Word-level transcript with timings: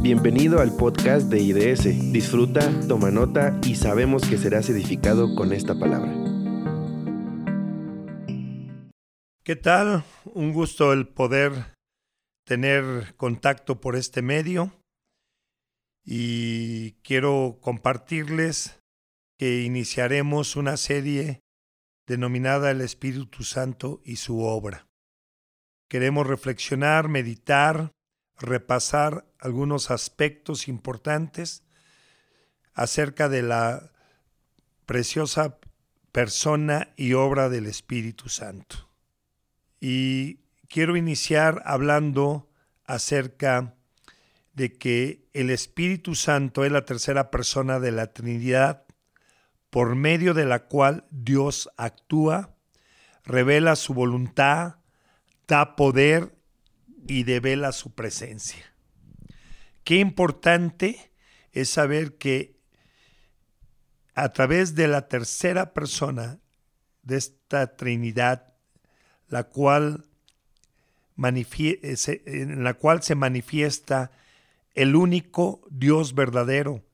Bienvenido 0.00 0.60
al 0.60 0.76
podcast 0.76 1.26
de 1.28 1.40
IDS. 1.40 2.12
Disfruta, 2.12 2.60
toma 2.86 3.10
nota 3.10 3.58
y 3.64 3.74
sabemos 3.74 4.22
que 4.22 4.38
serás 4.38 4.70
edificado 4.70 5.34
con 5.34 5.52
esta 5.52 5.76
palabra. 5.76 6.14
¿Qué 9.42 9.56
tal? 9.56 10.04
Un 10.24 10.52
gusto 10.52 10.92
el 10.92 11.08
poder 11.08 11.74
tener 12.46 13.16
contacto 13.16 13.80
por 13.80 13.96
este 13.96 14.22
medio 14.22 14.72
y 16.04 16.92
quiero 17.02 17.58
compartirles 17.60 18.80
que 19.36 19.62
iniciaremos 19.62 20.54
una 20.54 20.76
serie 20.76 21.40
denominada 22.06 22.70
El 22.70 22.82
Espíritu 22.82 23.42
Santo 23.42 24.00
y 24.04 24.16
su 24.16 24.42
obra. 24.42 24.86
Queremos 25.90 26.24
reflexionar, 26.24 27.08
meditar, 27.08 27.90
repasar 28.38 29.26
algunos 29.38 29.90
aspectos 29.90 30.68
importantes 30.68 31.64
acerca 32.74 33.28
de 33.28 33.42
la 33.42 33.92
preciosa 34.86 35.58
persona 36.12 36.92
y 36.96 37.12
obra 37.12 37.48
del 37.48 37.66
Espíritu 37.66 38.28
Santo. 38.28 38.88
Y 39.80 40.40
quiero 40.68 40.96
iniciar 40.96 41.62
hablando 41.64 42.48
acerca 42.84 43.74
de 44.54 44.76
que 44.76 45.28
el 45.34 45.50
Espíritu 45.50 46.14
Santo 46.14 46.64
es 46.64 46.72
la 46.72 46.84
tercera 46.84 47.30
persona 47.30 47.78
de 47.78 47.92
la 47.92 48.12
Trinidad 48.12 48.84
por 49.70 49.94
medio 49.94 50.34
de 50.34 50.46
la 50.46 50.64
cual 50.66 51.06
Dios 51.10 51.70
actúa, 51.76 52.56
revela 53.24 53.76
su 53.76 53.94
voluntad, 53.94 54.76
da 55.46 55.76
poder 55.76 56.37
y 57.08 57.24
devela 57.24 57.72
su 57.72 57.94
presencia. 57.94 58.64
Qué 59.82 59.96
importante 59.96 61.10
es 61.52 61.70
saber 61.70 62.18
que 62.18 62.56
a 64.14 64.32
través 64.32 64.74
de 64.74 64.86
la 64.86 65.08
tercera 65.08 65.72
persona 65.72 66.38
de 67.02 67.16
esta 67.16 67.76
Trinidad, 67.76 68.54
la 69.28 69.44
cual 69.44 70.04
en 71.16 72.64
la 72.64 72.74
cual 72.74 73.02
se 73.02 73.14
manifiesta 73.16 74.12
el 74.74 74.94
único 74.94 75.66
Dios 75.70 76.14
verdadero, 76.14 76.84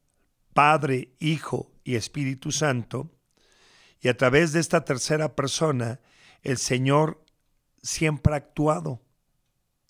Padre, 0.55 1.13
Hijo 1.19 1.73
y 1.85 1.97
Espíritu 1.97 2.53
Santo, 2.53 3.11
y 4.01 4.09
a 4.09 4.17
través 4.17 4.53
de 4.53 4.61
esta 4.61 4.85
tercera 4.85 5.35
persona, 5.35 6.01
el 6.43 6.59
Señor 6.59 7.23
siempre 7.83 8.33
ha 8.33 8.37
actuado 8.37 9.04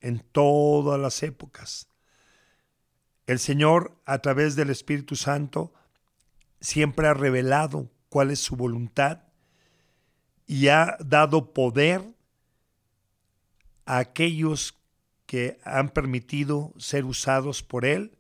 en 0.05 0.19
todas 0.19 1.01
las 1.01 1.23
épocas. 1.23 1.89
El 3.27 3.39
Señor, 3.39 3.99
a 4.05 4.19
través 4.19 4.55
del 4.55 4.69
Espíritu 4.69 5.17
Santo, 5.17 5.73
siempre 6.61 7.09
ha 7.09 7.15
revelado 7.15 7.91
cuál 8.11 8.31
es 8.31 8.39
su 8.39 8.55
voluntad 8.55 9.23
y 10.47 10.69
ha 10.69 10.99
dado 11.01 11.55
poder 11.55 12.03
a 13.87 13.97
aquellos 13.97 14.79
que 15.25 15.59
han 15.65 15.89
permitido 15.89 16.75
ser 16.77 17.07
usados 17.07 17.63
por 17.63 17.87
Él 17.87 18.19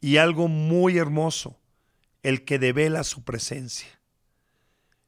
y 0.00 0.16
algo 0.16 0.48
muy 0.48 0.96
hermoso, 0.96 1.60
el 2.22 2.46
que 2.46 2.58
devela 2.58 3.04
su 3.04 3.24
presencia. 3.24 4.00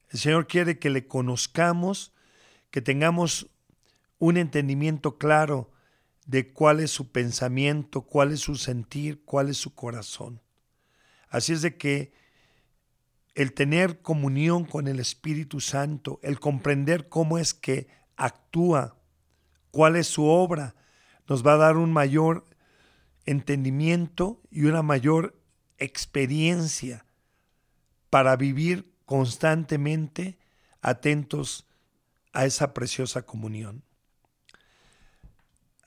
El 0.09 0.19
Señor 0.19 0.45
quiere 0.45 0.77
que 0.77 0.91
le 0.91 1.07
conozcamos, 1.07 2.13
que 2.69 2.83
tengamos 2.83 3.49
un 4.19 4.37
entendimiento 4.37 5.17
claro 5.17 5.71
de 6.27 6.51
cuál 6.51 6.81
es 6.81 6.91
su 6.91 7.11
pensamiento, 7.11 8.01
cuál 8.01 8.33
es 8.33 8.41
su 8.41 8.55
sentir, 8.55 9.23
cuál 9.23 9.49
es 9.49 9.57
su 9.57 9.73
corazón. 9.73 10.41
Así 11.29 11.53
es 11.53 11.61
de 11.61 11.77
que 11.77 12.11
el 13.33 13.53
tener 13.53 14.01
comunión 14.01 14.65
con 14.65 14.87
el 14.87 14.99
Espíritu 14.99 15.61
Santo, 15.61 16.19
el 16.21 16.39
comprender 16.39 17.07
cómo 17.07 17.37
es 17.37 17.53
que 17.53 17.87
actúa, 18.17 18.97
cuál 19.71 19.95
es 19.95 20.07
su 20.07 20.25
obra, 20.25 20.75
nos 21.27 21.45
va 21.45 21.53
a 21.53 21.57
dar 21.57 21.77
un 21.77 21.93
mayor 21.93 22.45
entendimiento 23.25 24.41
y 24.51 24.65
una 24.65 24.81
mayor 24.81 25.39
experiencia 25.77 27.05
para 28.09 28.35
vivir 28.35 28.91
constantemente 29.05 30.39
atentos 30.81 31.67
a 32.33 32.45
esa 32.45 32.73
preciosa 32.73 33.21
comunión. 33.21 33.86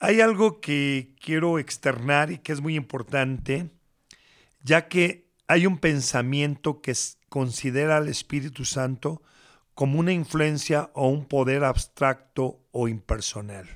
Hay 0.02 0.22
algo 0.22 0.62
que 0.62 1.14
quiero 1.20 1.58
externar 1.58 2.32
y 2.32 2.38
que 2.38 2.52
es 2.52 2.62
muy 2.62 2.74
importante, 2.74 3.68
ya 4.62 4.88
que 4.88 5.28
hay 5.46 5.66
un 5.66 5.76
pensamiento 5.76 6.80
que 6.80 6.94
considera 7.28 7.98
al 7.98 8.08
Espíritu 8.08 8.64
Santo 8.64 9.22
como 9.74 10.00
una 10.00 10.14
influencia 10.14 10.90
o 10.94 11.08
un 11.08 11.26
poder 11.26 11.64
abstracto 11.64 12.66
o 12.70 12.88
impersonal. 12.88 13.68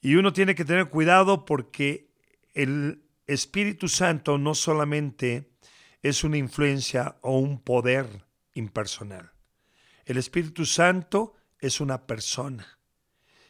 Y 0.00 0.16
uno 0.16 0.32
tiene 0.32 0.56
que 0.56 0.64
tener 0.64 0.88
cuidado 0.88 1.44
porque 1.44 2.10
el 2.52 3.04
Espíritu 3.28 3.86
Santo 3.86 4.38
no 4.38 4.56
solamente 4.56 5.52
es 6.02 6.24
una 6.24 6.36
influencia 6.36 7.16
o 7.20 7.38
un 7.38 7.60
poder 7.60 8.26
impersonal. 8.54 9.30
El 10.04 10.16
Espíritu 10.16 10.66
Santo 10.66 11.34
es 11.60 11.80
una 11.80 12.08
persona. 12.08 12.81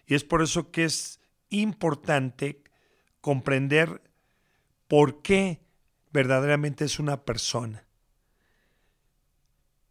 Y 0.06 0.14
es 0.14 0.24
por 0.24 0.42
eso 0.42 0.70
que 0.70 0.84
es 0.84 1.20
importante 1.48 2.62
comprender 3.20 4.02
por 4.88 5.22
qué 5.22 5.62
verdaderamente 6.12 6.84
es 6.84 6.98
una 6.98 7.24
persona. 7.24 7.86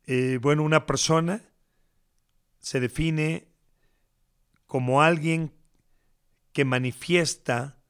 Eh, 0.05 0.39
bueno, 0.41 0.63
una 0.63 0.85
persona 0.85 1.41
se 2.59 2.79
define 2.79 3.47
como 4.65 5.01
alguien 5.01 5.53
que 6.53 6.65
manifiesta 6.65 7.81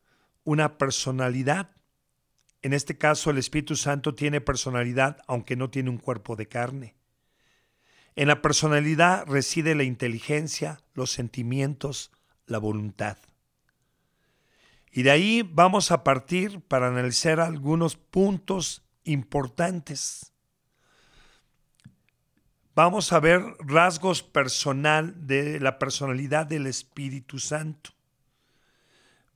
una 0.43 0.77
personalidad. 0.77 1.75
En 2.61 2.73
este 2.73 2.97
caso, 2.97 3.31
el 3.31 3.37
Espíritu 3.37 3.75
Santo 3.75 4.15
tiene 4.15 4.39
personalidad, 4.39 5.17
aunque 5.27 5.55
no 5.55 5.69
tiene 5.69 5.89
un 5.89 5.97
cuerpo 5.97 6.35
de 6.35 6.47
carne. 6.47 6.95
En 8.15 8.27
la 8.27 8.41
personalidad 8.41 9.25
reside 9.25 9.75
la 9.75 9.83
inteligencia, 9.83 10.79
los 10.93 11.11
sentimientos, 11.11 12.11
la 12.45 12.57
voluntad. 12.57 13.17
Y 14.91 15.03
de 15.03 15.11
ahí 15.11 15.49
vamos 15.49 15.91
a 15.91 16.03
partir 16.03 16.59
para 16.61 16.87
analizar 16.87 17.39
algunos 17.39 17.95
puntos 17.95 18.83
importantes. 19.05 20.33
Vamos 22.75 23.13
a 23.13 23.19
ver 23.19 23.41
rasgos 23.59 24.21
personal 24.23 25.27
de 25.27 25.59
la 25.59 25.79
personalidad 25.79 26.45
del 26.45 26.67
Espíritu 26.67 27.39
Santo. 27.39 27.91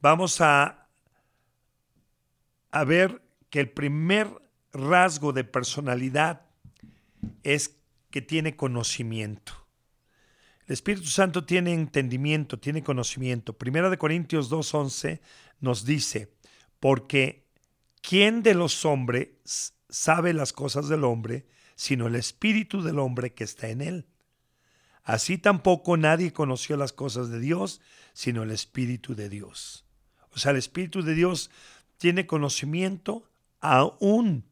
Vamos 0.02 0.42
a, 0.42 0.88
a 2.72 2.84
ver 2.84 3.22
que 3.50 3.62
el 3.62 3.70
primer 3.70 4.30
rasgo 4.74 5.32
de 5.32 5.46
personalidad 5.46 6.42
es 7.44 7.75
que 8.16 8.22
tiene 8.22 8.56
conocimiento. 8.56 9.68
El 10.68 10.72
Espíritu 10.72 11.08
Santo 11.08 11.44
tiene 11.44 11.74
entendimiento, 11.74 12.58
tiene 12.58 12.82
conocimiento. 12.82 13.58
Primera 13.58 13.90
de 13.90 13.98
Corintios 13.98 14.50
2.11 14.50 15.20
nos 15.60 15.84
dice, 15.84 16.34
porque 16.80 17.50
¿quién 18.02 18.42
de 18.42 18.54
los 18.54 18.86
hombres 18.86 19.74
sabe 19.90 20.32
las 20.32 20.54
cosas 20.54 20.88
del 20.88 21.04
hombre, 21.04 21.46
sino 21.76 22.08
el 22.08 22.16
Espíritu 22.16 22.82
del 22.82 23.00
hombre 23.00 23.34
que 23.34 23.44
está 23.44 23.68
en 23.68 23.82
él? 23.82 24.08
Así 25.04 25.38
tampoco 25.38 25.98
nadie 25.98 26.32
conoció 26.32 26.78
las 26.78 26.94
cosas 26.94 27.30
de 27.30 27.42
Dios, 27.42 27.82
sino 28.14 28.44
el 28.44 28.52
Espíritu 28.52 29.14
de 29.14 29.28
Dios. 29.28 29.86
O 30.32 30.40
sea, 30.40 30.52
el 30.52 30.58
Espíritu 30.58 31.02
de 31.02 31.16
Dios 31.16 31.52
tiene 31.98 32.26
conocimiento 32.26 33.30
aún 33.60 34.46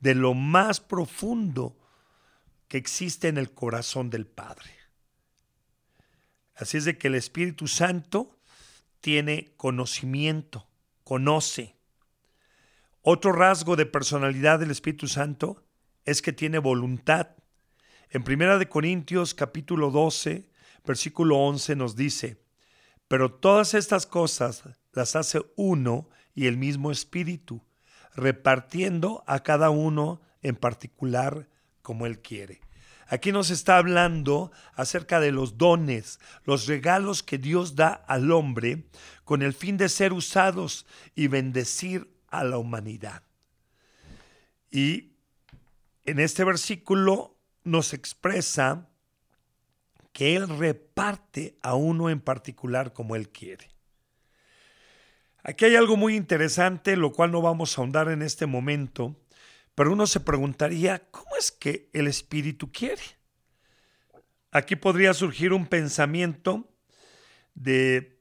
de 0.00 0.14
lo 0.14 0.34
más 0.34 0.80
profundo 0.80 1.78
que 2.68 2.78
existe 2.78 3.28
en 3.28 3.38
el 3.38 3.52
corazón 3.52 4.10
del 4.10 4.26
Padre. 4.26 4.70
Así 6.54 6.78
es 6.78 6.84
de 6.84 6.96
que 6.98 7.08
el 7.08 7.14
Espíritu 7.14 7.68
Santo 7.68 8.38
tiene 9.00 9.52
conocimiento, 9.56 10.66
conoce. 11.04 11.76
Otro 13.02 13.32
rasgo 13.32 13.76
de 13.76 13.86
personalidad 13.86 14.58
del 14.58 14.70
Espíritu 14.70 15.06
Santo 15.06 15.64
es 16.04 16.22
que 16.22 16.32
tiene 16.32 16.58
voluntad. 16.58 17.36
En 18.10 18.24
Primera 18.24 18.58
de 18.58 18.68
Corintios 18.68 19.34
capítulo 19.34 19.90
12, 19.90 20.48
versículo 20.84 21.38
11 21.38 21.76
nos 21.76 21.94
dice, 21.94 22.42
pero 23.08 23.32
todas 23.32 23.74
estas 23.74 24.06
cosas 24.06 24.64
las 24.92 25.14
hace 25.14 25.42
uno 25.56 26.08
y 26.34 26.46
el 26.46 26.56
mismo 26.56 26.90
Espíritu, 26.90 27.62
repartiendo 28.14 29.22
a 29.26 29.40
cada 29.40 29.70
uno 29.70 30.20
en 30.42 30.56
particular 30.56 31.48
como 31.86 32.04
Él 32.04 32.18
quiere. 32.18 32.58
Aquí 33.06 33.30
nos 33.30 33.50
está 33.50 33.78
hablando 33.78 34.50
acerca 34.74 35.20
de 35.20 35.30
los 35.30 35.56
dones, 35.56 36.18
los 36.42 36.66
regalos 36.66 37.22
que 37.22 37.38
Dios 37.38 37.76
da 37.76 37.92
al 37.92 38.32
hombre 38.32 38.88
con 39.22 39.40
el 39.40 39.52
fin 39.52 39.76
de 39.76 39.88
ser 39.88 40.12
usados 40.12 40.84
y 41.14 41.28
bendecir 41.28 42.10
a 42.26 42.42
la 42.42 42.58
humanidad. 42.58 43.22
Y 44.68 45.12
en 46.04 46.18
este 46.18 46.42
versículo 46.42 47.36
nos 47.62 47.92
expresa 47.92 48.88
que 50.12 50.34
Él 50.34 50.48
reparte 50.48 51.56
a 51.62 51.76
uno 51.76 52.10
en 52.10 52.20
particular 52.20 52.92
como 52.92 53.14
Él 53.14 53.28
quiere. 53.28 53.70
Aquí 55.44 55.66
hay 55.66 55.76
algo 55.76 55.96
muy 55.96 56.16
interesante, 56.16 56.96
lo 56.96 57.12
cual 57.12 57.30
no 57.30 57.42
vamos 57.42 57.78
a 57.78 57.80
ahondar 57.80 58.08
en 58.08 58.22
este 58.22 58.46
momento, 58.46 59.14
pero 59.76 59.92
uno 59.92 60.06
se 60.06 60.20
preguntaría, 60.20 61.06
¿cómo 61.10 61.36
es 61.38 61.52
que 61.52 61.90
el 61.92 62.06
Espíritu 62.06 62.72
quiere? 62.72 63.02
Aquí 64.50 64.74
podría 64.74 65.12
surgir 65.12 65.52
un 65.52 65.66
pensamiento 65.66 66.66
de 67.54 68.18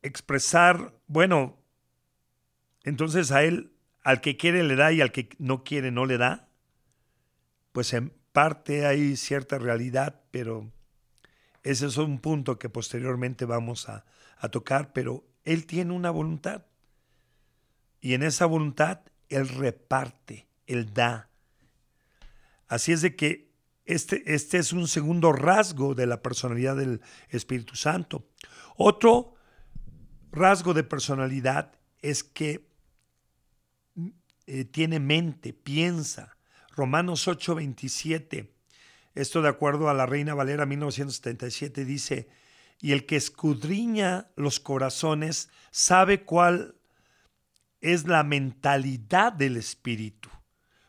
expresar, 0.00 0.94
bueno, 1.08 1.58
entonces 2.84 3.30
a 3.32 3.44
él, 3.44 3.74
al 4.02 4.22
que 4.22 4.38
quiere 4.38 4.62
le 4.62 4.76
da 4.76 4.90
y 4.92 5.02
al 5.02 5.12
que 5.12 5.28
no 5.38 5.62
quiere 5.62 5.90
no 5.90 6.06
le 6.06 6.16
da. 6.16 6.48
Pues 7.72 7.92
en 7.92 8.14
parte 8.32 8.86
hay 8.86 9.14
cierta 9.14 9.58
realidad, 9.58 10.22
pero 10.30 10.72
ese 11.62 11.84
es 11.84 11.98
un 11.98 12.18
punto 12.18 12.58
que 12.58 12.70
posteriormente 12.70 13.44
vamos 13.44 13.90
a, 13.90 14.06
a 14.38 14.48
tocar, 14.48 14.94
pero 14.94 15.28
él 15.44 15.66
tiene 15.66 15.92
una 15.92 16.10
voluntad. 16.10 16.64
Y 18.00 18.14
en 18.14 18.22
esa 18.22 18.46
voluntad 18.46 19.02
él 19.28 19.48
reparte, 19.48 20.48
Él 20.66 20.92
da. 20.92 21.30
Así 22.66 22.92
es 22.92 23.02
de 23.02 23.16
que 23.16 23.48
este, 23.84 24.22
este 24.34 24.58
es 24.58 24.72
un 24.72 24.86
segundo 24.86 25.32
rasgo 25.32 25.94
de 25.94 26.06
la 26.06 26.22
personalidad 26.22 26.76
del 26.76 27.00
Espíritu 27.30 27.74
Santo. 27.74 28.28
Otro 28.76 29.34
rasgo 30.30 30.74
de 30.74 30.84
personalidad 30.84 31.72
es 32.02 32.22
que 32.22 32.68
eh, 34.46 34.64
tiene 34.64 35.00
mente, 35.00 35.52
piensa. 35.52 36.36
Romanos 36.76 37.26
8:27, 37.26 38.50
esto 39.14 39.42
de 39.42 39.48
acuerdo 39.48 39.88
a 39.88 39.94
la 39.94 40.06
Reina 40.06 40.34
Valera 40.34 40.66
1977, 40.66 41.84
dice, 41.84 42.28
y 42.80 42.92
el 42.92 43.06
que 43.06 43.16
escudriña 43.16 44.30
los 44.36 44.60
corazones 44.60 45.50
sabe 45.70 46.24
cuál 46.24 46.77
es 47.80 48.06
la 48.06 48.24
mentalidad 48.24 49.32
del 49.32 49.56
Espíritu, 49.56 50.28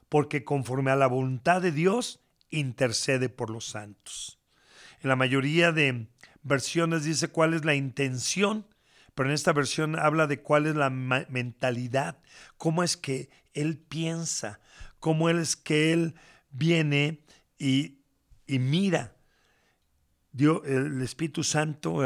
porque 0.08 0.44
conforme 0.44 0.92
a 0.92 0.96
la 0.96 1.08
voluntad 1.08 1.62
de 1.62 1.72
Dios 1.72 2.22
intercede 2.50 3.30
por 3.30 3.50
los 3.50 3.66
santos. 3.66 4.40
En 5.02 5.10
la 5.10 5.16
mayoría 5.16 5.72
de 5.72 6.08
versiones 6.42 7.04
dice 7.04 7.30
cuál 7.30 7.54
es 7.54 7.64
la 7.64 7.76
intención, 7.76 8.66
pero 9.14 9.30
en 9.30 9.36
esta 9.36 9.54
versión 9.54 9.98
habla 9.98 10.28
de 10.28 10.42
cuál 10.42 10.66
es 10.66 10.76
la 10.76 10.90
mentalidad, 10.90 12.20
cómo 12.58 12.84
es 12.84 12.98
que 12.98 13.30
Él 13.54 13.78
piensa, 13.78 14.60
cómo 15.00 15.30
es 15.30 15.56
que 15.56 15.94
Él 15.94 16.16
viene 16.50 17.24
y, 17.58 18.00
y 18.48 18.60
mira. 18.60 19.16
El 20.38 21.02
Espíritu 21.02 21.44
Santo 21.44 22.02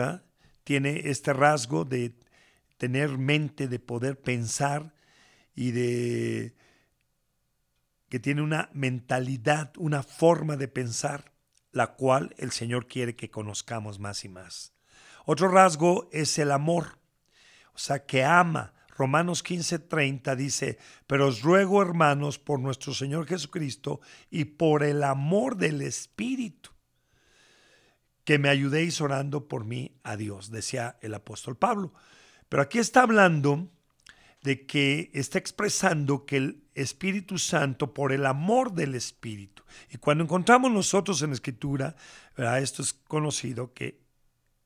tiene 0.63 1.01
este 1.05 1.33
rasgo 1.33 1.85
de 1.85 2.15
tener 2.83 3.17
mente, 3.17 3.69
de 3.69 3.79
poder 3.79 4.19
pensar 4.19 4.93
y 5.55 5.71
de 5.71 6.53
que 8.09 8.19
tiene 8.19 8.41
una 8.41 8.69
mentalidad, 8.73 9.71
una 9.77 10.03
forma 10.03 10.57
de 10.57 10.67
pensar, 10.67 11.31
la 11.71 11.93
cual 11.93 12.35
el 12.37 12.51
Señor 12.51 12.89
quiere 12.89 13.15
que 13.15 13.31
conozcamos 13.31 13.99
más 13.99 14.25
y 14.25 14.27
más. 14.27 14.73
Otro 15.23 15.47
rasgo 15.47 16.09
es 16.11 16.37
el 16.37 16.51
amor, 16.51 16.99
o 17.73 17.77
sea, 17.77 18.05
que 18.05 18.25
ama. 18.25 18.73
Romanos 18.97 19.45
15:30 19.45 20.35
dice, 20.35 20.77
pero 21.07 21.27
os 21.27 21.41
ruego 21.41 21.81
hermanos 21.81 22.37
por 22.37 22.59
nuestro 22.59 22.93
Señor 22.93 23.27
Jesucristo 23.27 24.01
y 24.29 24.43
por 24.43 24.83
el 24.83 25.03
amor 25.03 25.55
del 25.55 25.81
Espíritu, 25.81 26.71
que 28.25 28.39
me 28.39 28.49
ayudéis 28.49 28.99
orando 28.99 29.47
por 29.47 29.63
mí 29.63 30.01
a 30.03 30.17
Dios, 30.17 30.51
decía 30.51 30.97
el 30.99 31.13
apóstol 31.13 31.55
Pablo. 31.55 31.93
Pero 32.53 32.61
aquí 32.61 32.77
está 32.77 33.01
hablando 33.01 33.67
de 34.43 34.67
que 34.67 35.09
está 35.15 35.39
expresando 35.39 36.27
que 36.27 36.37
el 36.37 36.63
Espíritu 36.75 37.39
Santo, 37.39 37.95
por 37.95 38.11
el 38.11 38.27
amor 38.27 38.73
del 38.73 38.93
Espíritu, 38.93 39.63
y 39.89 39.97
cuando 39.97 40.23
encontramos 40.23 40.71
nosotros 40.71 41.23
en 41.23 41.31
la 41.31 41.33
Escritura, 41.33 41.95
esto 42.61 42.83
es 42.83 42.93
conocido, 42.93 43.73
que 43.73 44.03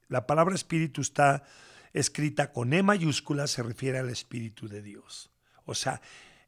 la 0.10 0.28
palabra 0.28 0.54
Espíritu 0.54 1.00
está 1.00 1.46
escrita 1.94 2.52
con 2.52 2.74
E 2.74 2.84
mayúscula, 2.84 3.48
se 3.48 3.64
refiere 3.64 4.00
al 4.00 4.10
Espíritu 4.10 4.68
de 4.68 4.82
Dios. 4.82 5.32
O 5.64 5.74
sea, 5.74 6.02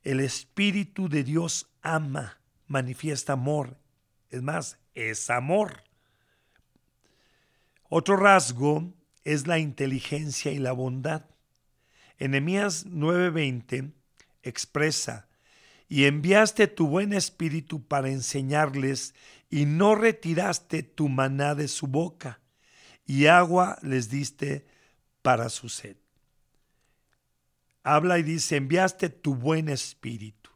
el 0.03 0.19
Espíritu 0.19 1.07
de 1.07 1.23
Dios 1.23 1.69
ama, 1.81 2.41
manifiesta 2.67 3.31
amor. 3.31 3.77
Es 4.29 4.41
más, 4.41 4.77
es 4.93 5.29
amor. 5.29 5.85
Otro 7.87 8.17
rasgo 8.17 8.93
es 9.33 9.45
la 9.45 9.59
inteligencia 9.59 10.51
y 10.51 10.57
la 10.57 10.71
bondad. 10.71 11.25
Enemías 12.17 12.87
9:20 12.87 13.93
expresa, 14.41 15.27
y 15.87 16.05
enviaste 16.05 16.65
tu 16.65 16.87
buen 16.87 17.13
espíritu 17.13 17.87
para 17.87 18.09
enseñarles, 18.09 19.13
y 19.49 19.65
no 19.65 19.93
retiraste 19.93 20.81
tu 20.81 21.09
maná 21.09 21.53
de 21.53 21.67
su 21.67 21.85
boca, 21.85 22.41
y 23.05 23.27
agua 23.27 23.77
les 23.83 24.09
diste 24.09 24.65
para 25.21 25.49
su 25.49 25.69
sed. 25.69 25.97
Habla 27.83 28.17
y 28.17 28.23
dice, 28.23 28.55
enviaste 28.55 29.09
tu 29.09 29.35
buen 29.35 29.69
espíritu. 29.69 30.49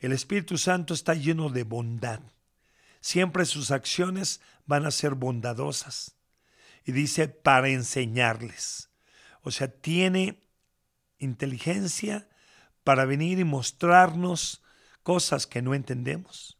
El 0.00 0.12
Espíritu 0.12 0.58
Santo 0.58 0.94
está 0.94 1.14
lleno 1.14 1.48
de 1.48 1.62
bondad. 1.62 2.20
Siempre 3.00 3.44
sus 3.44 3.70
acciones 3.70 4.40
van 4.66 4.86
a 4.86 4.90
ser 4.90 5.14
bondadosas 5.14 6.19
y 6.90 6.92
dice 6.92 7.28
para 7.28 7.68
enseñarles. 7.68 8.90
O 9.42 9.52
sea, 9.52 9.68
tiene 9.68 10.42
inteligencia 11.18 12.28
para 12.82 13.04
venir 13.04 13.38
y 13.38 13.44
mostrarnos 13.44 14.62
cosas 15.04 15.46
que 15.46 15.62
no 15.62 15.72
entendemos. 15.72 16.58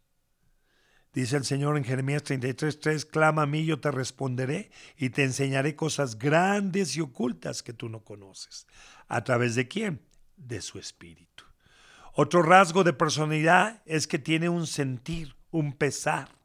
Dice 1.12 1.36
el 1.36 1.44
Señor 1.44 1.76
en 1.76 1.82
Jeremías 1.82 2.22
33:3, 2.22 3.04
clama 3.06 3.42
a 3.42 3.46
mí, 3.46 3.64
yo 3.64 3.80
te 3.80 3.90
responderé 3.90 4.70
y 4.96 5.10
te 5.10 5.24
enseñaré 5.24 5.74
cosas 5.74 6.16
grandes 6.16 6.96
y 6.96 7.00
ocultas 7.00 7.64
que 7.64 7.72
tú 7.72 7.88
no 7.88 8.04
conoces. 8.04 8.68
¿A 9.08 9.24
través 9.24 9.56
de 9.56 9.66
quién? 9.66 10.00
De 10.36 10.60
su 10.60 10.78
espíritu. 10.78 11.42
Otro 12.14 12.42
rasgo 12.42 12.84
de 12.84 12.92
personalidad 12.92 13.82
es 13.84 14.06
que 14.06 14.20
tiene 14.20 14.48
un 14.48 14.68
sentir, 14.68 15.34
un 15.50 15.72
pesar. 15.72 16.39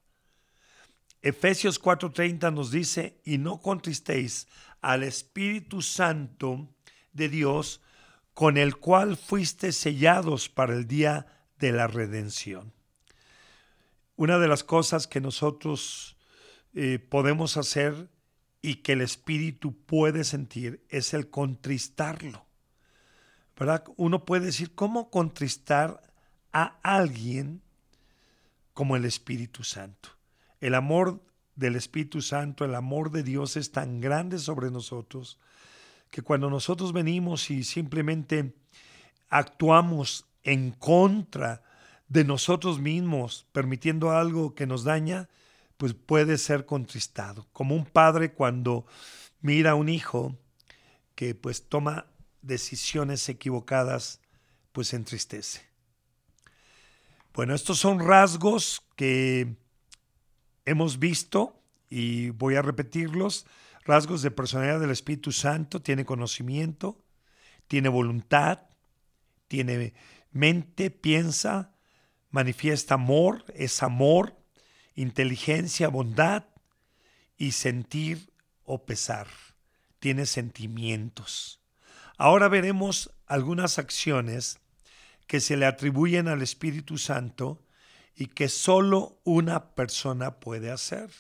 Efesios 1.25 1.79
4:30 1.81 2.53
nos 2.53 2.69
dice, 2.69 3.19
y 3.25 3.39
no 3.39 3.59
contristéis 3.59 4.47
al 4.79 5.01
Espíritu 5.01 5.81
Santo 5.81 6.69
de 7.13 7.29
Dios, 7.29 7.81
con 8.35 8.57
el 8.57 8.75
cual 8.75 9.17
fuiste 9.17 9.71
sellados 9.71 10.49
para 10.49 10.75
el 10.75 10.85
día 10.85 11.25
de 11.57 11.71
la 11.71 11.87
redención. 11.87 12.73
Una 14.15 14.37
de 14.37 14.47
las 14.47 14.63
cosas 14.63 15.07
que 15.07 15.19
nosotros 15.19 16.15
eh, 16.75 16.99
podemos 16.99 17.57
hacer 17.57 18.07
y 18.61 18.83
que 18.83 18.91
el 18.91 19.01
Espíritu 19.01 19.75
puede 19.87 20.25
sentir 20.25 20.85
es 20.89 21.15
el 21.15 21.31
contristarlo. 21.31 22.45
¿Verdad? 23.57 23.83
Uno 23.97 24.25
puede 24.25 24.45
decir, 24.45 24.75
¿cómo 24.75 25.09
contristar 25.09 26.03
a 26.53 26.77
alguien 26.83 27.63
como 28.75 28.95
el 28.95 29.05
Espíritu 29.05 29.63
Santo? 29.63 30.14
El 30.65 30.73
amor 30.73 31.21
del 31.55 31.75
Espíritu 31.75 32.23
Santo, 32.23 32.65
el 32.65 32.73
amor 32.73 33.11
de 33.11 33.21
Dios 33.21 33.55
es 33.55 33.71
tan 33.71 34.01
grande 34.01 34.39
sobre 34.39 34.71
nosotros 34.71 35.37
que 36.09 36.23
cuando 36.23 36.49
nosotros 36.49 36.91
venimos 36.91 37.51
y 37.51 37.63
simplemente 37.63 38.55
actuamos 39.29 40.25
en 40.41 40.71
contra 40.71 41.61
de 42.07 42.23
nosotros 42.23 42.79
mismos, 42.79 43.45
permitiendo 43.51 44.09
algo 44.09 44.55
que 44.55 44.65
nos 44.65 44.83
daña, 44.83 45.29
pues 45.77 45.93
puede 45.93 46.35
ser 46.39 46.65
contristado. 46.65 47.45
Como 47.53 47.75
un 47.75 47.85
padre 47.85 48.33
cuando 48.33 48.87
mira 49.41 49.69
a 49.69 49.75
un 49.75 49.87
hijo 49.87 50.35
que 51.13 51.35
pues 51.35 51.69
toma 51.69 52.07
decisiones 52.41 53.29
equivocadas, 53.29 54.19
pues 54.71 54.95
entristece. 54.95 55.61
Bueno, 57.35 57.53
estos 57.53 57.77
son 57.77 57.99
rasgos 57.99 58.81
que 58.95 59.63
hemos 60.65 60.99
visto, 60.99 61.61
y 61.89 62.31
voy 62.31 62.55
a 62.55 62.61
repetirlos, 62.61 63.45
rasgos 63.85 64.21
de 64.21 64.31
personalidad 64.31 64.79
del 64.79 64.91
Espíritu 64.91 65.31
Santo, 65.31 65.81
tiene 65.81 66.05
conocimiento, 66.05 67.03
tiene 67.67 67.89
voluntad, 67.89 68.61
tiene 69.47 69.93
mente, 70.31 70.91
piensa, 70.91 71.71
manifiesta 72.31 72.95
amor, 72.95 73.45
es 73.53 73.81
amor 73.83 74.35
inteligencia, 74.95 75.89
bondad 75.89 76.45
y 77.37 77.51
sentir 77.51 78.31
o 78.63 78.85
pesar. 78.85 79.27
Tiene 79.99 80.25
sentimientos. 80.25 81.61
Ahora 82.17 82.47
veremos 82.47 83.11
algunas 83.27 83.77
acciones 83.77 84.59
que 85.27 85.41
se 85.41 85.57
le 85.57 85.65
atribuyen 85.65 86.27
al 86.27 86.41
Espíritu 86.41 86.97
Santo 86.97 87.61
y 88.15 88.27
que 88.27 88.47
solo 88.49 89.19
una 89.23 89.75
persona 89.75 90.39
puede 90.39 90.71
hacer. 90.71 91.11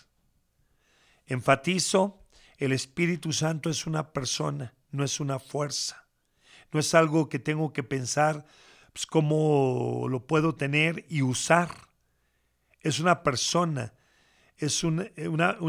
Enfatizo, 1.25 2.23
el 2.57 2.71
Espíritu 2.71 3.33
Santo 3.33 3.69
es 3.69 3.85
una 3.85 4.13
persona, 4.13 4.73
no 4.91 5.03
es 5.03 5.19
una 5.19 5.39
fuerza. 5.39 6.05
No 6.71 6.79
es 6.79 6.93
algo 6.93 7.29
que 7.29 7.39
tengo 7.39 7.73
que 7.73 7.83
pensar 7.83 8.45
pues, 8.93 9.05
cómo 9.05 10.07
lo 10.09 10.25
puedo 10.25 10.55
tener 10.55 11.05
y 11.09 11.21
usar. 11.21 11.69
Es 12.81 12.99
una 12.99 13.23
persona, 13.23 13.93
es 14.57 14.83
una, 14.83 15.07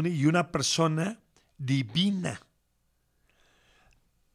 y 0.05 0.25
una 0.25 0.51
persona 0.51 1.19
divina. 1.57 2.39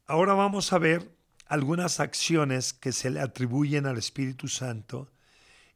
Ahora 0.07 0.35
vamos 0.35 0.73
a 0.73 0.79
ver 0.79 1.15
algunas 1.47 2.01
acciones 2.01 2.73
que 2.73 2.93
se 2.93 3.11
le 3.11 3.21
atribuyen 3.21 3.87
al 3.87 3.99
Espíritu 3.99 4.49
Santo 4.49 5.11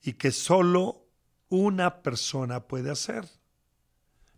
y 0.02 0.14
que 0.14 0.32
solo 0.32 1.05
una 1.48 2.02
persona 2.02 2.66
puede 2.66 2.90
hacer. 2.90 3.28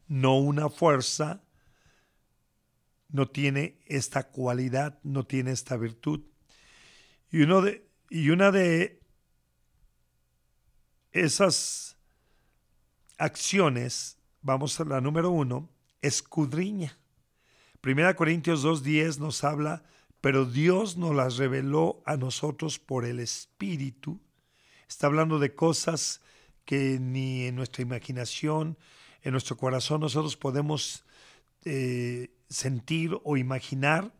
No 0.07 0.39
una 0.39 0.69
fuerza, 0.69 1.43
no 3.09 3.29
tiene 3.29 3.79
esta 3.87 4.29
cualidad, 4.29 4.99
no 5.03 5.25
tiene 5.27 5.53
esta 5.53 5.77
virtud. 5.77 6.21
Y, 7.31 7.43
una 7.43 8.51
de 8.51 9.01
esas 11.13 11.97
acciones, 13.19 14.19
vamos 14.41 14.81
a 14.81 14.85
la 14.85 15.01
número 15.01 15.31
uno, 15.31 15.69
escudriña. 16.01 16.99
Primera 17.81 18.17
Corintios 18.17 18.65
2.10 18.65 19.19
nos 19.19 19.45
habla 19.45 19.85
pero 20.21 20.45
Dios 20.45 20.97
nos 20.97 21.15
las 21.15 21.37
reveló 21.37 22.03
a 22.05 22.17
nosotros 22.17 22.79
por 22.79 23.05
el 23.05 23.21
Espíritu. 23.21 24.21
Está 24.89 25.07
hablando 25.07 25.39
de 25.39 25.55
cosas 25.55 26.21
que 26.69 26.99
ni 27.01 27.47
en 27.47 27.57
nuestra 27.57 27.81
imaginación, 27.81 28.77
en 29.23 29.33
nuestro 29.33 29.57
corazón 29.57 30.03
nosotros 30.03 30.37
podemos 30.37 31.03
eh, 31.65 32.31
sentir 32.51 33.19
o 33.25 33.39
imaginar, 33.39 34.13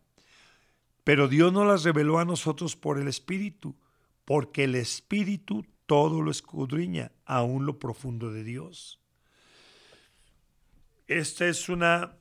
pero 1.03 1.27
Dios 1.27 1.53
nos 1.53 1.67
las 1.67 1.83
reveló 1.83 2.17
a 2.17 2.25
nosotros 2.25 2.75
por 2.75 2.97
el 2.97 3.07
Espíritu, 3.07 3.75
porque 4.25 4.63
el 4.63 4.73
Espíritu 4.73 5.63
todo 5.85 6.23
lo 6.23 6.31
escudriña, 6.31 7.11
aún 7.23 7.67
lo 7.67 7.77
profundo 7.77 8.31
de 8.31 8.43
Dios. 8.43 8.99
Esta 11.05 11.45
es 11.45 11.69
una 11.69 12.17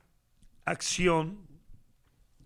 acción 0.67 1.39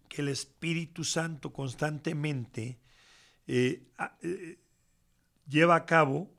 que 0.09 0.23
el 0.23 0.29
Espíritu 0.29 1.03
Santo 1.03 1.53
constantemente 1.53 2.79
eh, 3.49 3.83
eh, 4.23 4.61
lleva 5.49 5.75
a 5.75 5.85
cabo 5.85 6.31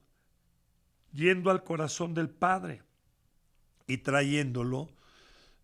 yendo 1.14 1.52
al 1.52 1.64
corazón 1.64 2.14
del 2.14 2.30
Padre 2.30 2.82
y 3.88 3.98
trayéndolo, 3.98 4.90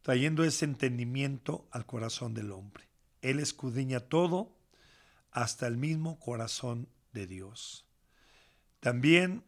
trayendo 0.02 0.44
ese 0.44 0.66
entendimiento 0.66 1.68
al 1.72 1.86
corazón 1.86 2.34
del 2.34 2.52
hombre. 2.52 2.88
Él 3.22 3.40
escudriña 3.40 4.00
todo 4.00 4.56
hasta 5.32 5.68
el 5.68 5.78
mismo 5.78 6.20
corazón 6.20 6.88
de 7.12 7.28
Dios. 7.28 7.86
También 8.80 9.44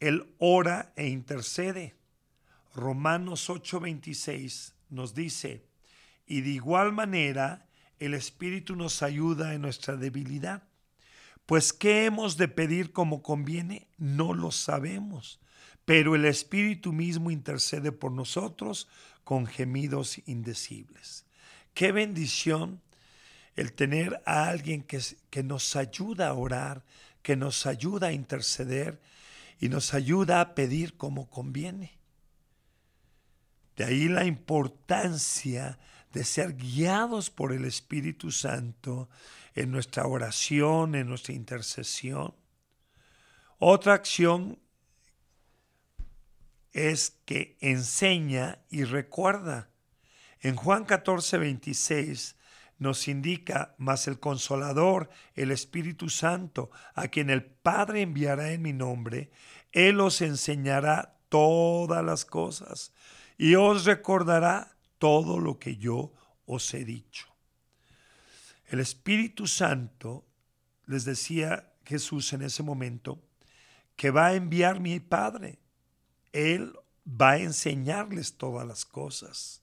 Él 0.00 0.34
ora 0.38 0.92
e 0.96 1.08
intercede. 1.08 1.94
Romanos 2.74 3.50
8:26 3.50 4.72
nos 4.88 5.14
dice, 5.14 5.66
y 6.26 6.40
de 6.40 6.50
igual 6.50 6.92
manera 6.92 7.66
el 7.98 8.14
Espíritu 8.14 8.76
nos 8.76 9.02
ayuda 9.02 9.54
en 9.54 9.62
nuestra 9.62 9.96
debilidad. 9.96 10.62
Pues 11.46 11.72
¿qué 11.72 12.04
hemos 12.04 12.36
de 12.36 12.48
pedir 12.48 12.92
como 12.92 13.22
conviene? 13.22 13.88
No 13.98 14.34
lo 14.34 14.50
sabemos, 14.50 15.40
pero 15.84 16.14
el 16.14 16.24
Espíritu 16.24 16.92
mismo 16.92 17.30
intercede 17.30 17.92
por 17.92 18.12
nosotros 18.12 18.88
con 19.24 19.46
gemidos 19.46 20.20
indecibles. 20.26 21.24
Qué 21.74 21.92
bendición 21.92 22.80
el 23.56 23.72
tener 23.72 24.22
a 24.24 24.48
alguien 24.48 24.82
que, 24.82 25.00
que 25.30 25.42
nos 25.42 25.76
ayuda 25.76 26.28
a 26.28 26.34
orar, 26.34 26.84
que 27.22 27.36
nos 27.36 27.66
ayuda 27.66 28.08
a 28.08 28.12
interceder 28.12 29.00
y 29.60 29.68
nos 29.68 29.94
ayuda 29.94 30.40
a 30.40 30.54
pedir 30.54 30.96
como 30.96 31.28
conviene. 31.28 31.98
De 33.76 33.84
ahí 33.84 34.08
la 34.08 34.24
importancia 34.24 35.78
de 36.12 36.24
ser 36.24 36.54
guiados 36.56 37.30
por 37.30 37.52
el 37.52 37.64
Espíritu 37.64 38.30
Santo 38.30 39.08
en 39.54 39.70
nuestra 39.70 40.06
oración, 40.06 40.94
en 40.94 41.08
nuestra 41.08 41.34
intercesión. 41.34 42.34
Otra 43.58 43.94
acción 43.94 44.58
es 46.72 47.18
que 47.24 47.56
enseña 47.60 48.58
y 48.70 48.84
recuerda. 48.84 49.70
En 50.40 50.56
Juan 50.56 50.84
14, 50.84 51.38
26 51.38 52.36
nos 52.78 53.06
indica, 53.06 53.74
más 53.78 54.08
el 54.08 54.18
consolador, 54.18 55.08
el 55.34 55.52
Espíritu 55.52 56.08
Santo, 56.08 56.70
a 56.94 57.08
quien 57.08 57.30
el 57.30 57.44
Padre 57.44 58.02
enviará 58.02 58.50
en 58.50 58.62
mi 58.62 58.72
nombre, 58.72 59.30
Él 59.70 60.00
os 60.00 60.20
enseñará 60.20 61.16
todas 61.28 62.04
las 62.04 62.24
cosas 62.24 62.92
y 63.38 63.54
os 63.54 63.84
recordará 63.84 64.76
todo 65.02 65.40
lo 65.40 65.58
que 65.58 65.78
yo 65.78 66.12
os 66.46 66.72
he 66.74 66.84
dicho. 66.84 67.26
El 68.68 68.78
Espíritu 68.78 69.48
Santo, 69.48 70.24
les 70.86 71.04
decía 71.04 71.72
Jesús 71.84 72.32
en 72.32 72.42
ese 72.42 72.62
momento, 72.62 73.18
que 73.96 74.12
va 74.12 74.26
a 74.26 74.34
enviar 74.34 74.78
mi 74.78 75.00
Padre. 75.00 75.58
Él 76.32 76.72
va 77.04 77.32
a 77.32 77.38
enseñarles 77.38 78.36
todas 78.36 78.64
las 78.64 78.84
cosas. 78.84 79.60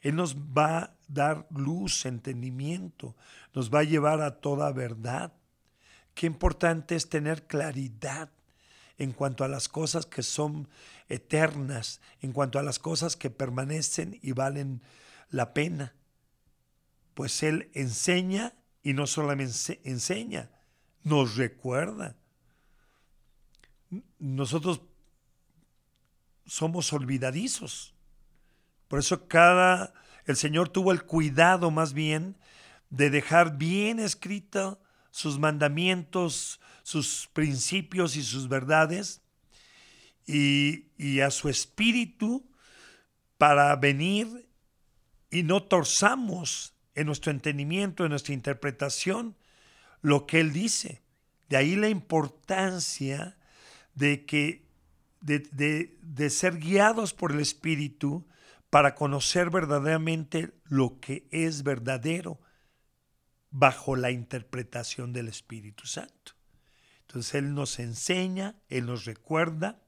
Él 0.00 0.16
nos 0.16 0.36
va 0.36 0.78
a 0.78 0.96
dar 1.06 1.46
luz, 1.50 2.06
entendimiento, 2.06 3.14
nos 3.52 3.68
va 3.68 3.80
a 3.80 3.84
llevar 3.84 4.22
a 4.22 4.40
toda 4.40 4.72
verdad. 4.72 5.34
Qué 6.14 6.26
importante 6.26 6.94
es 6.96 7.10
tener 7.10 7.46
claridad 7.46 8.30
en 8.98 9.12
cuanto 9.12 9.44
a 9.44 9.48
las 9.48 9.68
cosas 9.68 10.06
que 10.06 10.22
son 10.22 10.68
eternas, 11.08 12.00
en 12.20 12.32
cuanto 12.32 12.58
a 12.58 12.62
las 12.62 12.78
cosas 12.78 13.16
que 13.16 13.30
permanecen 13.30 14.18
y 14.22 14.32
valen 14.32 14.82
la 15.30 15.54
pena. 15.54 15.94
Pues 17.14 17.42
Él 17.42 17.70
enseña 17.74 18.54
y 18.82 18.94
no 18.94 19.06
solamente 19.06 19.80
enseña, 19.84 20.50
nos 21.02 21.36
recuerda. 21.36 22.16
Nosotros 24.18 24.80
somos 26.46 26.92
olvidadizos. 26.92 27.94
Por 28.88 28.98
eso 28.98 29.26
cada 29.28 29.94
el 30.26 30.36
Señor 30.36 30.68
tuvo 30.68 30.92
el 30.92 31.04
cuidado 31.04 31.70
más 31.70 31.92
bien 31.92 32.36
de 32.90 33.10
dejar 33.10 33.56
bien 33.56 33.98
escrito 33.98 34.81
sus 35.12 35.38
mandamientos, 35.38 36.60
sus 36.82 37.28
principios 37.32 38.16
y 38.16 38.24
sus 38.24 38.48
verdades 38.48 39.22
y, 40.26 41.20
a 41.20 41.30
su 41.30 41.48
espíritu 41.48 42.44
para 43.38 43.76
venir 43.76 44.48
y 45.30 45.42
no 45.42 45.62
torzamos 45.62 46.74
en 46.94 47.06
nuestro 47.06 47.30
entendimiento, 47.30 48.04
en 48.04 48.10
nuestra 48.10 48.34
interpretación, 48.34 49.36
lo 50.00 50.26
que 50.26 50.40
Él 50.40 50.52
dice. 50.52 51.02
De 51.48 51.56
ahí 51.56 51.76
la 51.76 51.88
importancia 51.88 53.36
de 53.94 54.24
que 54.24 54.62
de, 55.20 55.94
de, 56.00 56.30
ser 56.30 56.58
guiados 56.58 57.14
por 57.14 57.30
el 57.30 57.40
Espíritu 57.40 58.26
para 58.70 58.94
conocer 58.94 59.50
verdaderamente 59.50 60.52
lo 60.64 60.98
que 60.98 61.28
es 61.30 61.62
verdadero 61.62 62.40
bajo 63.52 63.94
la 63.94 64.10
interpretación 64.10 65.12
del 65.12 65.28
Espíritu 65.28 65.86
Santo. 65.86 66.32
Entonces 67.02 67.34
Él 67.34 67.54
nos 67.54 67.78
enseña, 67.78 68.56
Él 68.68 68.86
nos 68.86 69.04
recuerda. 69.04 69.80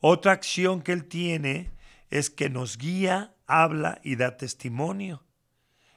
Otra 0.00 0.32
acción 0.32 0.82
que 0.82 0.92
Él 0.92 1.06
tiene 1.06 1.72
es 2.10 2.30
que 2.30 2.50
nos 2.50 2.76
guía, 2.76 3.34
habla 3.46 4.00
y 4.04 4.16
da 4.16 4.36
testimonio. 4.36 5.24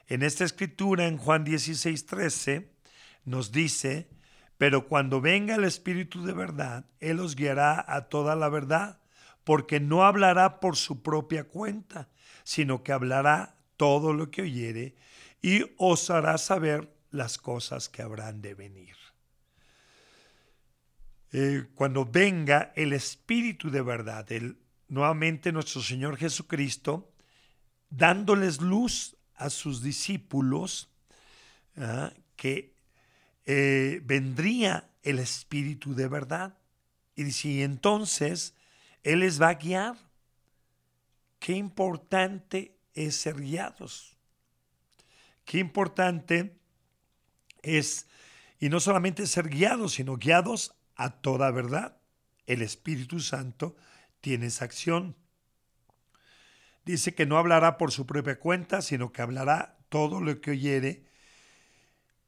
En 0.06 0.22
esta 0.22 0.44
escritura, 0.44 1.06
en 1.06 1.18
Juan 1.18 1.44
16, 1.44 2.06
13, 2.06 2.72
nos 3.24 3.52
dice, 3.52 4.08
pero 4.56 4.88
cuando 4.88 5.20
venga 5.20 5.54
el 5.54 5.64
Espíritu 5.64 6.24
de 6.24 6.32
verdad, 6.32 6.86
Él 6.98 7.20
os 7.20 7.36
guiará 7.36 7.84
a 7.86 8.08
toda 8.08 8.34
la 8.34 8.48
verdad, 8.48 9.00
porque 9.44 9.80
no 9.80 10.04
hablará 10.04 10.60
por 10.60 10.76
su 10.76 11.02
propia 11.02 11.44
cuenta, 11.44 12.08
sino 12.44 12.82
que 12.82 12.92
hablará 12.92 13.58
todo 13.76 14.14
lo 14.14 14.30
que 14.30 14.42
oyere 14.42 14.96
y 15.42 15.64
os 15.76 16.10
hará 16.10 16.38
saber 16.38 16.92
las 17.10 17.38
cosas 17.38 17.88
que 17.88 18.02
habrán 18.02 18.42
de 18.42 18.54
venir. 18.54 18.96
Eh, 21.32 21.66
cuando 21.74 22.04
venga 22.04 22.72
el 22.74 22.92
Espíritu 22.92 23.70
de 23.70 23.82
verdad, 23.82 24.30
el, 24.32 24.58
nuevamente 24.88 25.52
nuestro 25.52 25.82
Señor 25.82 26.16
Jesucristo, 26.16 27.12
dándoles 27.90 28.60
luz 28.60 29.16
a 29.34 29.50
sus 29.50 29.82
discípulos, 29.82 30.90
¿ah? 31.76 32.12
que 32.36 32.74
eh, 33.46 34.00
vendría 34.04 34.90
el 35.02 35.18
Espíritu 35.18 35.94
de 35.94 36.08
verdad. 36.08 36.58
Y 37.14 37.24
dice, 37.24 37.48
y 37.48 37.62
entonces 37.62 38.54
Él 39.02 39.20
les 39.20 39.40
va 39.40 39.50
a 39.50 39.54
guiar. 39.54 39.96
Qué 41.38 41.52
importante 41.52 42.76
es 42.94 43.16
ser 43.16 43.40
guiados. 43.40 44.17
Qué 45.48 45.56
importante 45.56 46.60
es, 47.62 48.06
y 48.60 48.68
no 48.68 48.80
solamente 48.80 49.26
ser 49.26 49.48
guiados, 49.48 49.94
sino 49.94 50.18
guiados 50.18 50.74
a 50.94 51.22
toda 51.22 51.50
verdad. 51.50 51.96
El 52.44 52.60
Espíritu 52.60 53.18
Santo 53.18 53.74
tiene 54.20 54.48
esa 54.48 54.66
acción. 54.66 55.16
Dice 56.84 57.14
que 57.14 57.24
no 57.24 57.38
hablará 57.38 57.78
por 57.78 57.92
su 57.92 58.06
propia 58.06 58.38
cuenta, 58.38 58.82
sino 58.82 59.10
que 59.10 59.22
hablará 59.22 59.78
todo 59.88 60.20
lo 60.20 60.38
que 60.42 60.50
oyere 60.50 61.06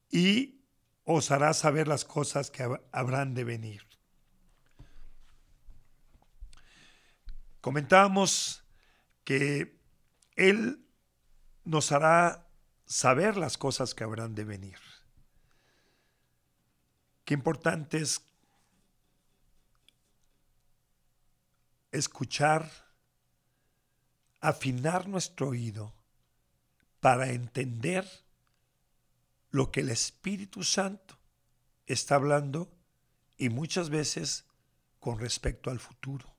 y 0.09 0.63
os 1.03 1.29
hará 1.29 1.53
saber 1.53 1.87
las 1.87 2.05
cosas 2.05 2.49
que 2.49 2.67
habrán 2.91 3.35
de 3.35 3.43
venir. 3.43 3.85
Comentábamos 7.61 8.63
que 9.23 9.77
Él 10.35 10.83
nos 11.65 11.91
hará 11.91 12.47
saber 12.91 13.37
las 13.37 13.57
cosas 13.57 13.95
que 13.95 14.03
habrán 14.03 14.35
de 14.35 14.43
venir. 14.43 14.77
Qué 17.23 17.33
importante 17.33 17.99
es 17.99 18.21
escuchar, 21.93 22.69
afinar 24.41 25.07
nuestro 25.07 25.47
oído 25.47 25.93
para 26.99 27.31
entender 27.31 28.05
lo 29.51 29.71
que 29.71 29.79
el 29.79 29.89
Espíritu 29.89 30.65
Santo 30.65 31.17
está 31.87 32.15
hablando 32.15 32.69
y 33.37 33.47
muchas 33.47 33.89
veces 33.89 34.43
con 34.99 35.17
respecto 35.17 35.69
al 35.69 35.79
futuro, 35.79 36.29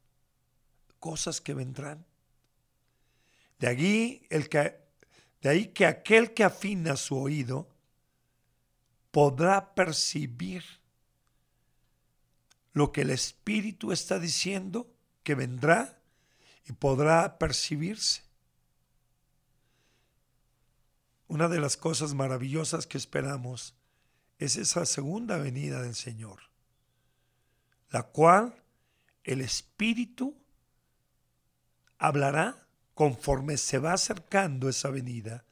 cosas 1.01 1.41
que 1.41 1.55
vendrán. 1.55 2.05
De 3.59 3.69
allí 3.69 4.27
el 4.29 4.51
que 4.51 4.82
de 5.43 5.49
ahí 5.49 5.67
que 5.69 5.87
aquel 5.87 6.33
que 6.35 6.45
afina 6.45 6.97
su 6.97 7.19
oído 7.19 7.69
podrá 9.11 9.75
percibir 9.75 10.65
lo 12.73 12.93
que 12.93 13.03
el 13.03 13.11
Espíritu 13.11 13.93
está 13.93 14.19
diciendo 14.19 14.91
que 15.25 15.35
vendrá 15.35 16.01
y 16.65 16.73
podrá 16.73 17.39
percibirse. 17.39 18.23
Una 21.27 21.49
de 21.49 21.61
las 21.61 21.77
cosas 21.77 22.15
maravillosas 22.15 22.87
que 22.87 22.97
esperamos 22.97 23.75
es 24.39 24.57
esa 24.57 24.87
segunda 24.87 25.39
venida 25.39 25.83
del 25.83 25.95
Señor, 25.95 26.41
la 27.91 28.05
cual 28.05 28.63
el 29.25 29.41
Espíritu 29.41 30.37
hablará 31.99 32.62
conforme 32.95 33.57
se 33.57 33.79
va 33.79 33.93
acercando 33.93 34.69
esa 34.69 34.91
venida. 34.91 35.45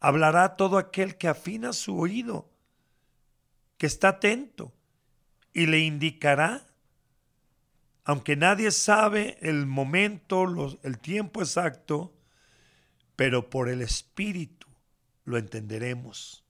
Hablará 0.00 0.56
todo 0.56 0.78
aquel 0.78 1.16
que 1.16 1.28
afina 1.28 1.72
su 1.72 1.98
oído, 1.98 2.50
que 3.78 3.86
está 3.86 4.08
atento, 4.08 4.72
y 5.52 5.66
le 5.66 5.80
indicará 5.80 6.66
aunque 8.04 8.36
nadie 8.36 8.70
sabe 8.70 9.38
el 9.40 9.66
momento, 9.66 10.44
el 10.82 10.98
tiempo 10.98 11.40
exacto, 11.40 12.14
pero 13.16 13.48
por 13.48 13.70
el 13.70 13.80
Espíritu 13.80 14.66
lo 15.24 15.38
entenderemos. 15.38 16.44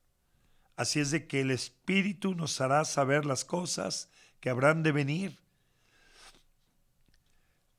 Así 0.76 0.98
es 0.98 1.12
de 1.12 1.28
que 1.28 1.42
el 1.42 1.52
Espíritu 1.52 2.34
nos 2.34 2.60
hará 2.60 2.84
saber 2.84 3.24
las 3.24 3.44
cosas 3.44 4.10
que 4.40 4.50
habrán 4.50 4.82
de 4.82 4.90
venir. 4.90 5.43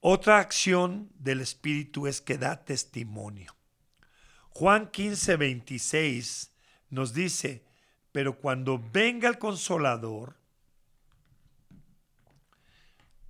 Otra 0.08 0.38
acción 0.38 1.10
del 1.18 1.41
Espíritu 1.41 2.06
es 2.06 2.22
que 2.22 2.38
da 2.38 2.63
testimonio. 2.63 3.56
Juan 4.50 4.91
15, 4.91 5.36
26 5.36 6.52
nos 6.91 7.15
dice, 7.15 7.65
pero 8.12 8.38
cuando 8.38 8.78
venga 8.78 9.28
el 9.28 9.39
consolador, 9.39 10.38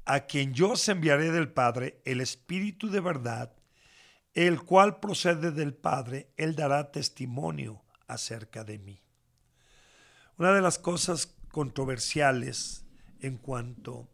a 0.03 0.25
quien 0.25 0.53
yo 0.53 0.71
os 0.71 0.89
enviaré 0.89 1.31
del 1.31 1.47
Padre, 1.47 2.01
el 2.03 2.19
Espíritu 2.19 2.89
de 2.89 2.99
verdad, 2.99 3.55
el 4.33 4.61
cual 4.61 4.99
procede 4.99 5.51
del 5.51 5.73
Padre, 5.73 6.33
él 6.35 6.57
dará 6.57 6.91
testimonio 6.91 7.85
acerca 8.05 8.65
de 8.65 8.79
mí. 8.79 9.01
Una 10.37 10.51
de 10.51 10.59
las 10.59 10.77
cosas 10.77 11.37
controversiales 11.53 12.83
en 13.21 13.37
cuanto 13.37 14.09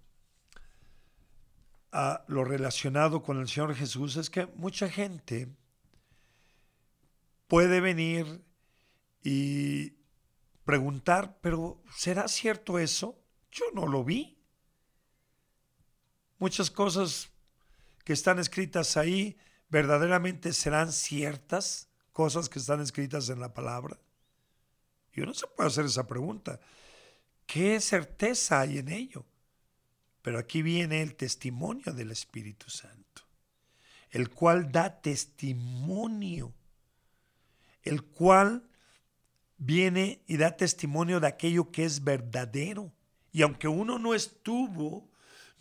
a 1.92 2.24
lo 2.28 2.44
relacionado 2.44 3.22
con 3.22 3.40
el 3.40 3.48
Señor 3.48 3.76
Jesús 3.76 4.16
es 4.16 4.30
que 4.30 4.46
mucha 4.56 4.90
gente 4.90 5.50
puede 7.48 7.82
venir 7.82 8.44
y 9.24 9.94
preguntar, 10.64 11.38
pero 11.42 11.84
¿será 11.96 12.28
cierto 12.28 12.80
eso? 12.80 13.20
Yo 13.52 13.66
no 13.74 13.88
lo 13.88 14.04
vi. 14.04 14.38
Muchas 16.40 16.72
cosas 16.72 17.30
que 18.06 18.14
están 18.14 18.40
escritas 18.40 18.98
ahí 18.98 19.38
verdaderamente 19.70 20.54
serán 20.54 20.92
ciertas, 20.92 21.90
cosas 22.14 22.50
que 22.50 22.60
están 22.60 22.82
escritas 22.82 23.30
en 23.30 23.40
la 23.40 23.54
palabra. 23.54 24.00
Y 25.14 25.22
uno 25.22 25.34
se 25.34 25.48
puede 25.48 25.68
hacer 25.68 25.86
esa 25.86 26.08
pregunta. 26.08 26.60
¿Qué 27.46 27.80
certeza 27.82 28.62
hay 28.62 28.78
en 28.78 28.90
ello? 28.90 29.26
Pero 30.22 30.40
aquí 30.40 30.62
viene 30.62 31.02
el 31.02 31.16
testimonio 31.16 31.94
del 31.94 32.12
Espíritu 32.12 32.70
Santo, 32.70 33.24
el 34.10 34.30
cual 34.30 34.72
da 34.72 35.02
testimonio, 35.02 36.54
el 37.84 38.04
cual 38.04 38.64
viene 39.58 40.22
y 40.28 40.38
da 40.38 40.56
testimonio 40.58 41.20
de 41.20 41.28
aquello 41.28 41.72
que 41.72 41.86
es 41.86 42.04
verdadero. 42.04 42.92
Y 43.32 43.42
aunque 43.42 43.68
uno 43.68 43.98
no 43.98 44.14
estuvo 44.14 45.12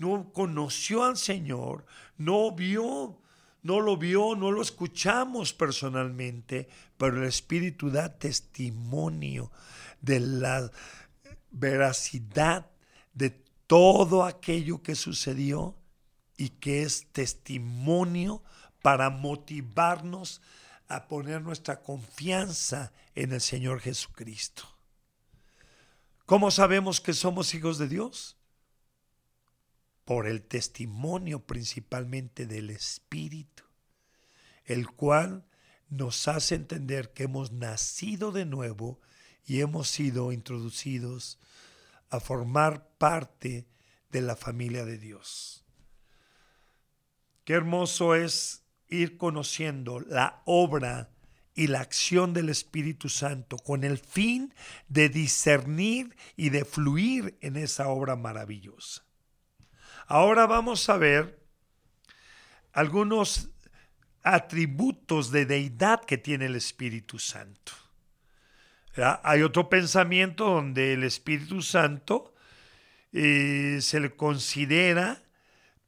no 0.00 0.32
conoció 0.32 1.04
al 1.04 1.18
Señor, 1.18 1.84
no 2.16 2.52
vio, 2.52 3.20
no 3.62 3.80
lo 3.80 3.98
vio, 3.98 4.34
no 4.34 4.50
lo 4.50 4.62
escuchamos 4.62 5.52
personalmente, 5.52 6.70
pero 6.96 7.18
el 7.18 7.28
Espíritu 7.28 7.90
da 7.90 8.08
testimonio 8.08 9.52
de 10.00 10.20
la 10.20 10.70
veracidad 11.50 12.70
de 13.12 13.44
todo 13.70 14.24
aquello 14.24 14.82
que 14.82 14.96
sucedió 14.96 15.76
y 16.36 16.48
que 16.48 16.82
es 16.82 17.06
testimonio 17.12 18.42
para 18.82 19.10
motivarnos 19.10 20.42
a 20.88 21.06
poner 21.06 21.40
nuestra 21.42 21.80
confianza 21.80 22.92
en 23.14 23.32
el 23.32 23.40
Señor 23.40 23.78
Jesucristo. 23.78 24.64
¿Cómo 26.26 26.50
sabemos 26.50 27.00
que 27.00 27.12
somos 27.12 27.54
hijos 27.54 27.78
de 27.78 27.86
Dios? 27.86 28.36
por 30.04 30.26
el 30.26 30.42
testimonio 30.42 31.46
principalmente 31.46 32.44
del 32.44 32.70
Espíritu, 32.70 33.62
el 34.64 34.88
cual 34.88 35.46
nos 35.88 36.26
hace 36.26 36.56
entender 36.56 37.12
que 37.12 37.22
hemos 37.22 37.52
nacido 37.52 38.32
de 38.32 38.44
nuevo 38.44 38.98
y 39.46 39.60
hemos 39.60 39.88
sido 39.88 40.32
introducidos 40.32 41.38
a 42.10 42.20
formar 42.20 42.88
parte 42.98 43.66
de 44.10 44.20
la 44.20 44.36
familia 44.36 44.84
de 44.84 44.98
Dios. 44.98 45.64
Qué 47.44 47.54
hermoso 47.54 48.14
es 48.14 48.64
ir 48.88 49.16
conociendo 49.16 50.00
la 50.00 50.42
obra 50.44 51.10
y 51.54 51.66
la 51.66 51.80
acción 51.80 52.32
del 52.32 52.48
Espíritu 52.48 53.08
Santo 53.08 53.56
con 53.58 53.84
el 53.84 53.98
fin 53.98 54.54
de 54.88 55.08
discernir 55.08 56.16
y 56.36 56.50
de 56.50 56.64
fluir 56.64 57.36
en 57.40 57.56
esa 57.56 57.88
obra 57.88 58.16
maravillosa. 58.16 59.04
Ahora 60.06 60.46
vamos 60.46 60.88
a 60.88 60.96
ver 60.96 61.40
algunos 62.72 63.50
atributos 64.22 65.30
de 65.30 65.46
deidad 65.46 66.04
que 66.04 66.18
tiene 66.18 66.46
el 66.46 66.56
Espíritu 66.56 67.18
Santo. 67.18 67.72
Hay 68.96 69.42
otro 69.42 69.68
pensamiento 69.68 70.46
donde 70.46 70.94
el 70.94 71.04
Espíritu 71.04 71.62
Santo 71.62 72.34
eh, 73.12 73.78
se 73.80 74.00
le 74.00 74.16
considera, 74.16 75.22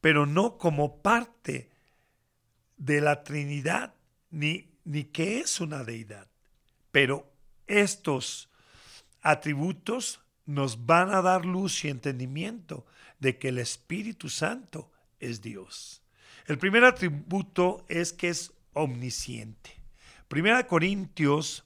pero 0.01 0.27
no 0.27 0.57
como 0.57 1.03
parte 1.03 1.71
de 2.77 3.01
la 3.01 3.25
Trinidad, 3.25 3.95
ni, 4.31 4.71
ni 4.85 5.05
que 5.05 5.41
es 5.41 5.61
una 5.61 5.85
deidad. 5.85 6.29
Pero 6.91 7.33
estos 7.67 8.51
atributos 9.21 10.21
nos 10.47 10.87
van 10.87 11.15
a 11.15 11.23
dar 11.23 11.45
luz 11.45 11.85
y 11.85 11.89
entendimiento 11.89 12.87
de 13.19 13.39
que 13.39 13.49
el 13.49 13.59
Espíritu 13.59 14.29
Santo 14.29 14.91
es 15.21 15.41
Dios. 15.41 16.03
El 16.47 16.59
primer 16.59 16.85
atributo 16.85 17.85
es 17.89 18.13
que 18.13 18.29
es 18.29 18.53
omnisciente. 18.73 19.71
Primera 20.29 20.67
Corintios 20.67 21.65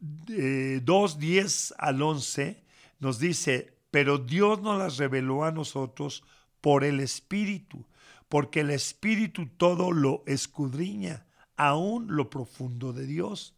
2, 0.00 1.18
10 1.18 1.74
al 1.78 2.02
11 2.02 2.62
nos 3.00 3.18
dice, 3.18 3.76
pero 3.90 4.18
Dios 4.18 4.60
nos 4.60 4.78
las 4.78 4.96
reveló 4.96 5.44
a 5.44 5.52
nosotros 5.52 6.24
por 6.60 6.84
el 6.84 7.00
Espíritu, 7.00 7.86
porque 8.28 8.60
el 8.60 8.70
Espíritu 8.70 9.46
todo 9.46 9.92
lo 9.92 10.22
escudriña, 10.26 11.26
aún 11.56 12.14
lo 12.14 12.30
profundo 12.30 12.92
de 12.92 13.06
Dios. 13.06 13.54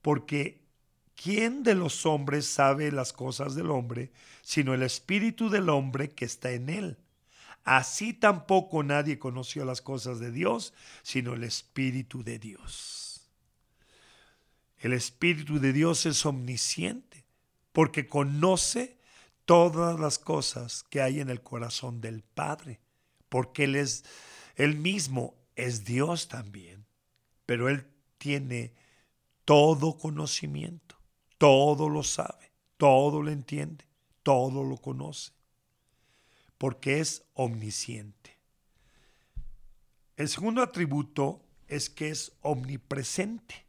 Porque 0.00 0.62
¿quién 1.14 1.62
de 1.62 1.74
los 1.74 2.04
hombres 2.06 2.46
sabe 2.46 2.90
las 2.90 3.12
cosas 3.12 3.54
del 3.54 3.70
hombre, 3.70 4.12
sino 4.42 4.74
el 4.74 4.82
Espíritu 4.82 5.48
del 5.48 5.68
hombre 5.68 6.10
que 6.10 6.24
está 6.24 6.50
en 6.50 6.68
él? 6.68 6.98
Así 7.64 8.12
tampoco 8.12 8.82
nadie 8.82 9.20
conoció 9.20 9.64
las 9.64 9.80
cosas 9.80 10.18
de 10.18 10.32
Dios, 10.32 10.74
sino 11.02 11.34
el 11.34 11.44
Espíritu 11.44 12.24
de 12.24 12.40
Dios. 12.40 13.01
El 14.82 14.94
Espíritu 14.94 15.60
de 15.60 15.72
Dios 15.72 16.06
es 16.06 16.26
omnisciente, 16.26 17.24
porque 17.70 18.08
conoce 18.08 18.98
todas 19.44 20.00
las 20.00 20.18
cosas 20.18 20.82
que 20.82 21.00
hay 21.00 21.20
en 21.20 21.30
el 21.30 21.40
corazón 21.40 22.00
del 22.00 22.24
Padre, 22.24 22.80
porque 23.28 23.62
Él 23.62 23.76
es, 23.76 24.02
mismo 24.58 25.36
es 25.54 25.84
Dios 25.84 26.26
también, 26.26 26.84
pero 27.46 27.68
Él 27.68 27.86
tiene 28.18 28.74
todo 29.44 29.98
conocimiento, 29.98 30.96
todo 31.38 31.88
lo 31.88 32.02
sabe, 32.02 32.50
todo 32.76 33.22
lo 33.22 33.30
entiende, 33.30 33.84
todo 34.24 34.64
lo 34.64 34.78
conoce, 34.78 35.30
porque 36.58 36.98
es 36.98 37.22
omnisciente. 37.34 38.36
El 40.16 40.28
segundo 40.28 40.60
atributo 40.60 41.40
es 41.68 41.88
que 41.88 42.08
es 42.08 42.32
omnipresente. 42.40 43.61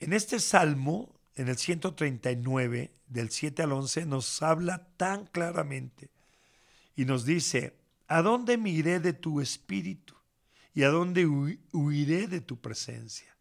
En 0.00 0.12
este 0.12 0.38
salmo 0.38 1.18
en 1.34 1.48
el 1.48 1.56
139, 1.56 2.92
del 3.06 3.30
7 3.30 3.62
al 3.62 3.72
11, 3.72 4.06
nos 4.06 4.42
habla 4.42 4.88
tan 4.96 5.26
claramente 5.26 6.10
y 6.96 7.04
nos 7.04 7.24
dice, 7.24 7.76
¿a 8.08 8.22
dónde 8.22 8.58
me 8.58 8.70
iré 8.70 9.00
de 9.00 9.12
tu 9.12 9.40
espíritu? 9.40 10.14
¿Y 10.74 10.82
a 10.82 10.90
dónde 10.90 11.26
huiré 11.26 12.26
de 12.26 12.40
tu 12.40 12.60
presencia? 12.60 13.36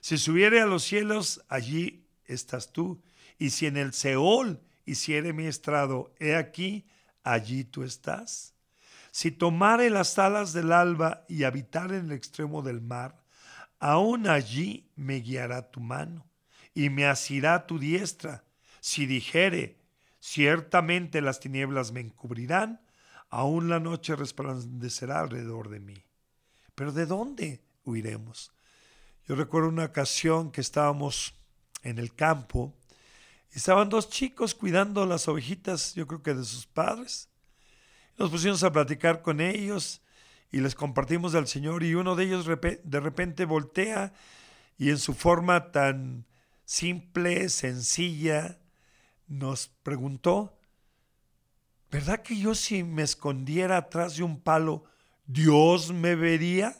Si 0.00 0.18
subiere 0.18 0.60
a 0.60 0.66
los 0.66 0.84
cielos, 0.84 1.42
allí 1.48 2.06
estás 2.26 2.72
tú. 2.72 3.02
Y 3.38 3.50
si 3.50 3.66
en 3.66 3.76
el 3.76 3.94
Seol 3.94 4.60
hiciere 4.84 5.32
mi 5.32 5.46
estrado, 5.46 6.14
he 6.18 6.34
aquí, 6.34 6.86
allí 7.22 7.64
tú 7.64 7.82
estás. 7.82 8.54
Si 9.10 9.30
tomare 9.30 9.88
las 9.90 10.18
alas 10.18 10.52
del 10.52 10.72
alba 10.72 11.24
y 11.28 11.44
habitar 11.44 11.92
en 11.92 12.06
el 12.06 12.12
extremo 12.12 12.62
del 12.62 12.80
mar, 12.80 13.23
aún 13.78 14.26
allí 14.28 14.90
me 14.96 15.16
guiará 15.16 15.70
tu 15.70 15.80
mano 15.80 16.26
y 16.74 16.90
me 16.90 17.06
asirá 17.06 17.66
tu 17.66 17.78
diestra. 17.78 18.44
Si 18.80 19.06
dijere, 19.06 19.78
ciertamente 20.20 21.20
las 21.20 21.40
tinieblas 21.40 21.92
me 21.92 22.00
encubrirán, 22.00 22.80
aún 23.30 23.68
la 23.68 23.80
noche 23.80 24.16
resplandecerá 24.16 25.20
alrededor 25.20 25.68
de 25.68 25.80
mí. 25.80 26.04
Pero 26.74 26.92
¿de 26.92 27.06
dónde 27.06 27.62
huiremos? 27.84 28.52
Yo 29.26 29.34
recuerdo 29.36 29.68
una 29.68 29.86
ocasión 29.86 30.50
que 30.50 30.60
estábamos 30.60 31.34
en 31.82 31.98
el 31.98 32.14
campo 32.14 32.74
y 33.52 33.58
estaban 33.58 33.88
dos 33.88 34.10
chicos 34.10 34.54
cuidando 34.54 35.06
las 35.06 35.28
ovejitas, 35.28 35.94
yo 35.94 36.06
creo 36.06 36.22
que 36.22 36.34
de 36.34 36.44
sus 36.44 36.66
padres. 36.66 37.28
Nos 38.18 38.30
pusimos 38.30 38.62
a 38.62 38.72
platicar 38.72 39.22
con 39.22 39.40
ellos 39.40 40.02
y 40.54 40.60
les 40.60 40.76
compartimos 40.76 41.32
del 41.32 41.48
Señor 41.48 41.82
y 41.82 41.96
uno 41.96 42.14
de 42.14 42.26
ellos 42.26 42.46
de 42.46 43.00
repente 43.00 43.44
voltea 43.44 44.12
y 44.78 44.90
en 44.90 44.98
su 44.98 45.12
forma 45.12 45.72
tan 45.72 46.26
simple, 46.64 47.48
sencilla, 47.48 48.60
nos 49.26 49.66
preguntó, 49.82 50.56
¿verdad 51.90 52.22
que 52.22 52.38
yo 52.38 52.54
si 52.54 52.84
me 52.84 53.02
escondiera 53.02 53.78
atrás 53.78 54.16
de 54.16 54.22
un 54.22 54.40
palo, 54.40 54.84
Dios 55.26 55.92
me 55.92 56.14
vería? 56.14 56.76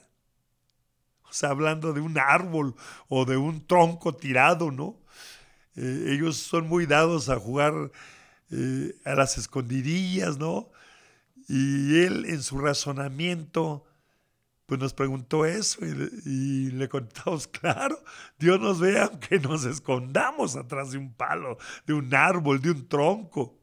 O 1.24 1.32
sea, 1.32 1.48
hablando 1.48 1.92
de 1.92 2.00
un 2.00 2.16
árbol 2.16 2.76
o 3.08 3.24
de 3.24 3.37
un 3.37 3.66
tronco 3.66 4.14
tirado, 4.14 4.70
¿no? 4.70 5.00
Eh, 5.74 6.10
ellos 6.10 6.37
son 6.37 6.68
muy 6.68 6.87
dados 6.87 7.28
a 7.28 7.40
jugar 7.40 7.90
eh, 8.52 8.94
a 9.04 9.16
las 9.16 9.37
escondidillas, 9.37 10.38
¿no? 10.38 10.70
Y 11.48 12.00
él 12.00 12.24
en 12.26 12.42
su 12.42 12.59
razonamiento 12.59 13.85
pues 14.66 14.80
nos 14.80 14.94
preguntó 14.94 15.44
eso 15.44 15.85
y, 15.85 16.70
le 16.70 16.88
contamos, 16.88 17.46
claro, 17.61 18.02
Dios 18.38 18.59
nos 18.61 18.80
ve 18.80 18.98
aunque 18.98 19.38
nos 19.38 19.64
escondamos 19.64 20.57
atrás 20.57 20.92
de 20.92 20.98
un 20.98 21.12
palo, 21.12 21.59
de 21.87 21.92
un 21.92 22.14
árbol, 22.14 22.61
de 22.61 22.70
un 22.70 22.88
tronco, 22.88 23.59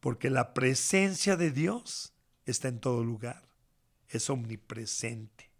porque 0.00 0.28
la 0.30 0.52
presencia 0.52 1.36
de 1.36 1.50
Dios 1.50 2.12
está 2.44 2.68
en 2.68 2.80
todo 2.80 3.02
lugar, 3.04 3.42
es 4.08 4.28
omnipresente. 4.28 5.50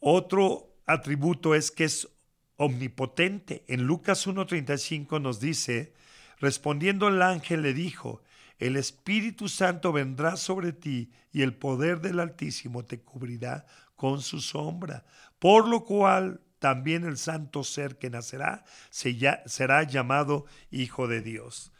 Otro 0.00 0.76
atributo 0.86 1.54
es 1.54 1.70
que 1.70 1.84
es 1.84 2.08
omnipotente. 2.56 3.64
En 3.66 3.84
Lucas 3.84 4.26
1.35 4.26 5.20
nos 5.20 5.40
dice, 5.40 5.92
respondiendo 6.38 7.08
el 7.08 7.20
ángel 7.22 7.62
le 7.62 7.74
dijo, 7.74 8.22
el 8.58 8.76
Espíritu 8.76 9.48
Santo 9.48 9.92
vendrá 9.92 10.36
sobre 10.36 10.72
ti 10.72 11.10
y 11.32 11.42
el 11.42 11.54
poder 11.54 12.00
del 12.00 12.20
Altísimo 12.20 12.84
te 12.84 13.00
cubrirá 13.00 13.66
con 13.96 14.20
su 14.20 14.40
sombra, 14.40 15.04
por 15.38 15.68
lo 15.68 15.84
cual 15.84 16.40
también 16.58 17.04
el 17.04 17.18
santo 17.18 17.62
ser 17.62 17.98
que 17.98 18.10
nacerá 18.10 18.64
será 18.90 19.82
llamado 19.84 20.46
Hijo 20.70 21.06
de 21.06 21.22
Dios. 21.22 21.72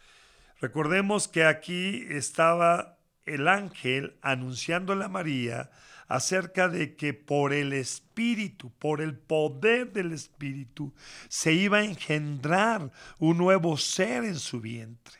Recordemos 0.60 1.28
que 1.28 1.44
aquí 1.44 2.04
estaba 2.08 2.98
el 3.24 3.48
ángel 3.48 4.16
anunciándole 4.22 5.04
a 5.04 5.08
María 5.08 5.70
acerca 6.08 6.68
de 6.68 6.96
que 6.96 7.12
por 7.12 7.52
el 7.52 7.72
Espíritu, 7.72 8.72
por 8.78 9.00
el 9.00 9.16
poder 9.16 9.92
del 9.92 10.12
Espíritu, 10.12 10.94
se 11.28 11.52
iba 11.52 11.78
a 11.78 11.84
engendrar 11.84 12.90
un 13.18 13.36
nuevo 13.36 13.76
ser 13.76 14.24
en 14.24 14.38
su 14.38 14.60
vientre. 14.60 15.17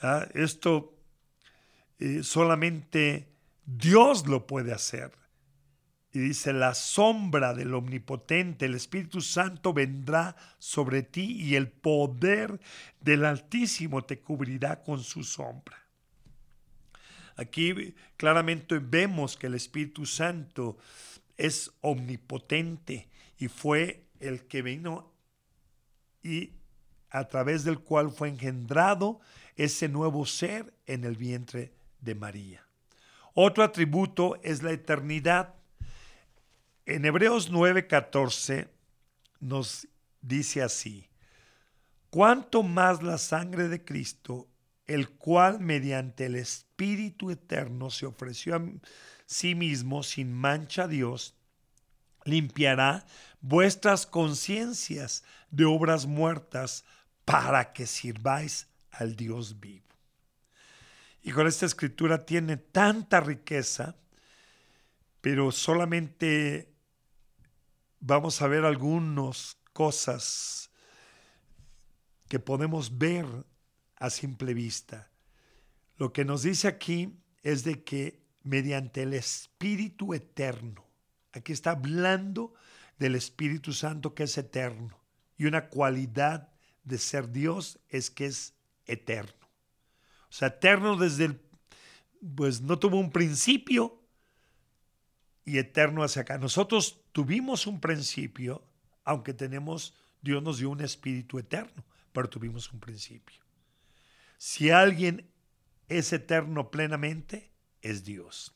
¿Ah? 0.00 0.26
Esto 0.34 0.94
eh, 1.98 2.22
solamente 2.22 3.28
Dios 3.64 4.26
lo 4.26 4.46
puede 4.46 4.72
hacer. 4.72 5.12
Y 6.12 6.18
dice, 6.18 6.54
la 6.54 6.72
sombra 6.74 7.52
del 7.52 7.74
omnipotente, 7.74 8.64
el 8.64 8.74
Espíritu 8.74 9.20
Santo 9.20 9.74
vendrá 9.74 10.34
sobre 10.58 11.02
ti 11.02 11.36
y 11.38 11.56
el 11.56 11.68
poder 11.68 12.58
del 13.00 13.26
Altísimo 13.26 14.02
te 14.04 14.20
cubrirá 14.20 14.82
con 14.82 15.02
su 15.02 15.22
sombra. 15.24 15.76
Aquí 17.36 17.94
claramente 18.16 18.78
vemos 18.78 19.36
que 19.36 19.48
el 19.48 19.54
Espíritu 19.54 20.06
Santo 20.06 20.78
es 21.36 21.70
omnipotente 21.82 23.10
y 23.38 23.48
fue 23.48 24.06
el 24.20 24.46
que 24.46 24.62
vino 24.62 25.12
y 26.22 26.52
a 27.10 27.28
través 27.28 27.64
del 27.64 27.80
cual 27.80 28.10
fue 28.10 28.30
engendrado 28.30 29.20
ese 29.56 29.88
nuevo 29.88 30.26
ser 30.26 30.74
en 30.86 31.04
el 31.04 31.16
vientre 31.16 31.72
de 32.00 32.14
María. 32.14 32.66
Otro 33.34 33.64
atributo 33.64 34.38
es 34.42 34.62
la 34.62 34.72
eternidad. 34.72 35.54
En 36.84 37.04
Hebreos 37.04 37.50
9:14 37.50 38.68
nos 39.40 39.88
dice 40.22 40.62
así, 40.62 41.08
cuanto 42.10 42.62
más 42.62 43.02
la 43.02 43.18
sangre 43.18 43.68
de 43.68 43.84
Cristo, 43.84 44.48
el 44.86 45.10
cual 45.10 45.60
mediante 45.60 46.26
el 46.26 46.36
Espíritu 46.36 47.30
Eterno 47.30 47.90
se 47.90 48.06
ofreció 48.06 48.56
a 48.56 48.62
sí 49.26 49.54
mismo 49.54 50.02
sin 50.02 50.32
mancha 50.32 50.84
a 50.84 50.88
Dios, 50.88 51.34
limpiará 52.24 53.04
vuestras 53.40 54.06
conciencias 54.06 55.24
de 55.50 55.64
obras 55.64 56.06
muertas 56.06 56.84
para 57.24 57.72
que 57.72 57.86
sirváis 57.86 58.68
al 58.98 59.16
Dios 59.16 59.60
vivo. 59.60 59.86
Y 61.22 61.32
con 61.32 61.46
esta 61.46 61.66
escritura 61.66 62.24
tiene 62.24 62.56
tanta 62.56 63.20
riqueza, 63.20 63.96
pero 65.20 65.50
solamente 65.50 66.72
vamos 68.00 68.40
a 68.42 68.46
ver 68.46 68.64
algunas 68.64 69.56
cosas 69.72 70.70
que 72.28 72.38
podemos 72.38 72.96
ver 72.98 73.26
a 73.96 74.10
simple 74.10 74.54
vista. 74.54 75.10
Lo 75.96 76.12
que 76.12 76.24
nos 76.24 76.42
dice 76.42 76.68
aquí 76.68 77.18
es 77.42 77.64
de 77.64 77.82
que 77.82 78.22
mediante 78.42 79.02
el 79.02 79.14
Espíritu 79.14 80.14
eterno, 80.14 80.84
aquí 81.32 81.52
está 81.52 81.72
hablando 81.72 82.54
del 82.98 83.14
Espíritu 83.14 83.72
Santo 83.72 84.14
que 84.14 84.24
es 84.24 84.38
eterno, 84.38 85.00
y 85.36 85.46
una 85.46 85.68
cualidad 85.68 86.52
de 86.84 86.98
ser 86.98 87.32
Dios 87.32 87.80
es 87.88 88.10
que 88.10 88.26
es 88.26 88.55
eterno. 88.86 89.32
O 90.28 90.32
sea, 90.32 90.48
eterno 90.48 90.96
desde 90.96 91.26
el, 91.26 91.40
pues 92.34 92.60
no 92.60 92.78
tuvo 92.78 92.98
un 92.98 93.10
principio 93.10 94.02
y 95.44 95.58
eterno 95.58 96.02
hacia 96.02 96.22
acá. 96.22 96.38
Nosotros 96.38 97.00
tuvimos 97.12 97.66
un 97.66 97.80
principio, 97.80 98.64
aunque 99.04 99.32
tenemos, 99.32 99.94
Dios 100.20 100.42
nos 100.42 100.58
dio 100.58 100.70
un 100.70 100.80
espíritu 100.80 101.38
eterno, 101.38 101.84
pero 102.12 102.28
tuvimos 102.28 102.72
un 102.72 102.80
principio. 102.80 103.40
Si 104.38 104.70
alguien 104.70 105.30
es 105.88 106.12
eterno 106.12 106.70
plenamente, 106.70 107.52
es 107.80 108.04
Dios. 108.04 108.54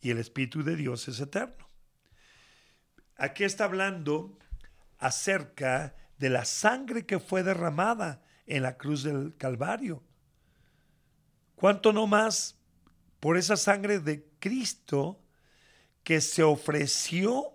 Y 0.00 0.10
el 0.10 0.18
espíritu 0.18 0.62
de 0.62 0.76
Dios 0.76 1.08
es 1.08 1.18
eterno. 1.20 1.68
Aquí 3.16 3.42
está 3.42 3.64
hablando 3.64 4.38
acerca 4.98 5.96
de 6.18 6.30
la 6.30 6.44
sangre 6.44 7.04
que 7.04 7.18
fue 7.18 7.42
derramada 7.42 8.22
en 8.48 8.62
la 8.62 8.76
cruz 8.76 9.02
del 9.02 9.36
Calvario. 9.36 10.02
¿Cuánto 11.54 11.92
no 11.92 12.06
más 12.06 12.56
por 13.20 13.36
esa 13.36 13.56
sangre 13.56 14.00
de 14.00 14.24
Cristo 14.38 15.20
que 16.02 16.20
se 16.20 16.42
ofreció 16.42 17.54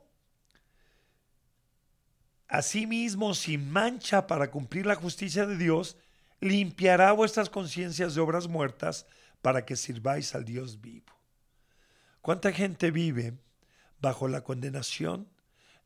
a 2.47 2.61
sí 2.61 2.85
mismo 2.85 3.33
sin 3.33 3.71
mancha 3.71 4.27
para 4.27 4.51
cumplir 4.51 4.85
la 4.85 4.95
justicia 4.95 5.47
de 5.47 5.57
Dios, 5.57 5.97
limpiará 6.39 7.11
vuestras 7.11 7.49
conciencias 7.49 8.13
de 8.13 8.21
obras 8.21 8.47
muertas 8.47 9.07
para 9.41 9.65
que 9.65 9.75
sirváis 9.75 10.35
al 10.35 10.45
Dios 10.45 10.79
vivo. 10.79 11.11
¿Cuánta 12.21 12.51
gente 12.51 12.91
vive 12.91 13.39
bajo 13.99 14.27
la 14.27 14.43
condenación 14.43 15.27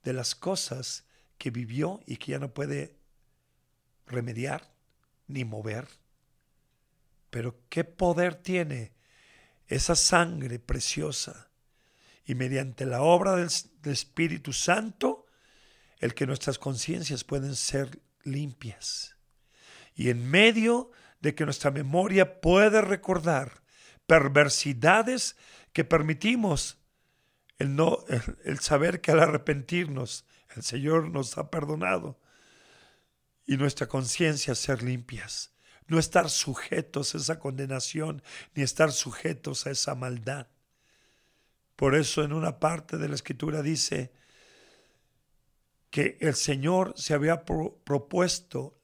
de 0.04 0.12
las 0.12 0.36
cosas 0.36 1.06
que 1.38 1.52
vivió 1.52 2.02
y 2.06 2.18
que 2.18 2.34
ya 2.34 2.40
no 2.40 2.54
puede 2.54 2.98
remediar 4.06 4.77
ni 5.28 5.46
mover? 5.46 5.88
Pero 7.30 7.62
qué 7.70 7.84
poder 7.84 8.36
tiene 8.36 8.94
esa 9.68 9.96
sangre 9.96 10.60
preciosa 10.60 11.50
y 12.26 12.36
mediante 12.36 12.86
la 12.86 13.02
obra 13.02 13.36
del, 13.36 13.50
Espíritu 13.84 14.52
Santo, 14.52 15.28
el 16.00 16.14
que 16.14 16.28
nuestras 16.28 16.60
conciencias 16.60 17.24
pueden 17.24 17.56
ser 17.56 18.02
limpias. 18.24 19.16
Y 19.96 20.10
en 20.10 20.30
medio 20.30 20.92
de 21.22 21.36
que 21.36 21.46
nuestra 21.46 21.72
memoria 21.72 22.42
puede 22.42 22.82
recordar 22.82 23.64
perversidades 24.06 25.38
que 25.72 25.86
permitimos, 25.86 26.80
el, 27.60 27.76
no, 27.76 28.00
el 28.44 28.60
saber 28.60 29.00
que 29.00 29.12
al 29.12 29.22
arrepentirnos 29.22 30.26
el 30.56 30.64
Señor 30.64 31.10
nos 31.10 31.38
ha 31.38 31.50
perdonado 31.50 32.20
y 33.48 33.58
nuestra 33.58 33.88
conciencia 33.88 34.54
ser 34.54 34.84
limpias 34.84 35.58
no 35.88 36.00
estar 36.00 36.30
sujetos 36.30 37.16
a 37.16 37.18
esa 37.18 37.40
condenación, 37.40 38.22
ni 38.54 38.64
estar 38.64 38.92
sujetos 38.92 39.66
a 39.66 39.72
esa 39.72 39.96
maldad. 39.96 40.48
Por 41.76 41.96
eso 41.96 42.24
en 42.24 42.34
una 42.34 42.60
parte 42.60 42.98
de 42.98 43.08
la 43.08 43.16
escritura 43.16 43.62
dice 43.62 44.12
que 45.90 46.18
el 46.20 46.36
Señor 46.36 46.94
se 46.98 47.14
había 47.14 47.46
propuesto 47.46 48.78